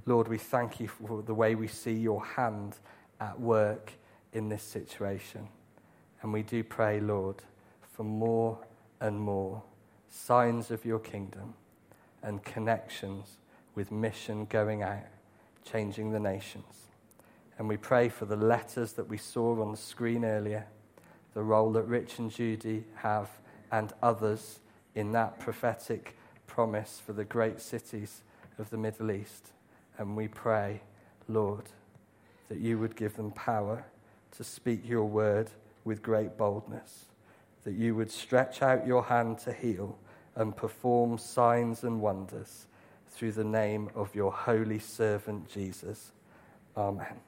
Lord, 0.07 0.29
we 0.29 0.39
thank 0.39 0.81
you 0.81 0.89
for 0.89 1.21
the 1.21 1.35
way 1.35 1.55
we 1.55 1.69
see 1.69 1.93
your 1.93 2.25
hand 2.25 2.79
at 3.21 3.39
work 3.39 3.93
in 4.33 4.49
this 4.49 4.63
situation. 4.63 5.47
And 6.23 6.33
we 6.33 6.43
do 6.43 6.65
pray, 6.65 7.01
Lord, 7.01 7.43
for 7.93 8.05
more 8.05 8.59
and 8.99 9.21
more 9.21 9.63
signs 10.15 10.71
of 10.71 10.85
your 10.85 11.01
kingdom 11.01 11.55
and 12.23 12.43
connections 12.45 13.39
with 13.75 13.91
mission 13.91 14.45
going 14.47 14.83
out, 14.83 15.03
changing 15.65 16.13
the 16.13 16.21
nations. 16.21 16.87
And 17.59 17.69
we 17.69 17.77
pray 17.77 18.09
for 18.09 18.25
the 18.25 18.37
letters 18.37 18.93
that 18.93 19.09
we 19.09 19.19
saw 19.19 19.61
on 19.61 19.73
the 19.73 19.77
screen 19.77 20.25
earlier, 20.25 20.67
the 21.35 21.43
role 21.43 21.73
that 21.73 21.83
Rich 21.83 22.19
and 22.19 22.31
Judy 22.31 22.85
have, 22.97 23.29
and 23.73 23.93
others 24.03 24.61
in 24.95 25.13
that 25.13 25.41
prophetic 25.41 26.17
promise 26.47 27.03
for 27.05 27.13
the 27.13 27.25
great 27.25 27.61
cities 27.61 28.23
of 28.59 28.71
the 28.71 28.79
Middle 28.79 29.11
East. 29.11 29.51
And 29.99 30.17
we 30.17 30.29
pray, 30.29 30.81
Lord, 31.29 31.65
that 32.49 32.59
you 32.59 32.79
would 32.79 32.95
give 32.95 33.17
them 33.17 33.33
power 33.33 33.85
to 34.37 34.45
speak 34.45 34.89
your 34.89 35.05
word 35.05 35.51
with 35.85 36.03
great 36.03 36.37
boldness, 36.37 37.07
that 37.65 37.75
you 37.75 37.97
would 37.97 38.11
stretch 38.11 38.63
out 38.63 38.87
your 38.87 39.05
hand 39.05 39.39
to 39.39 39.53
heal 39.53 39.99
and 40.37 40.57
perform 40.57 41.19
signs 41.19 41.85
and 41.85 42.01
wonders 42.01 42.67
through 43.11 43.33
the 43.33 43.45
name 43.45 43.91
of 43.95 44.15
your 44.15 44.33
holy 44.33 44.79
servant 44.79 45.49
Jesus. 45.49 46.13
Amen. 46.77 47.21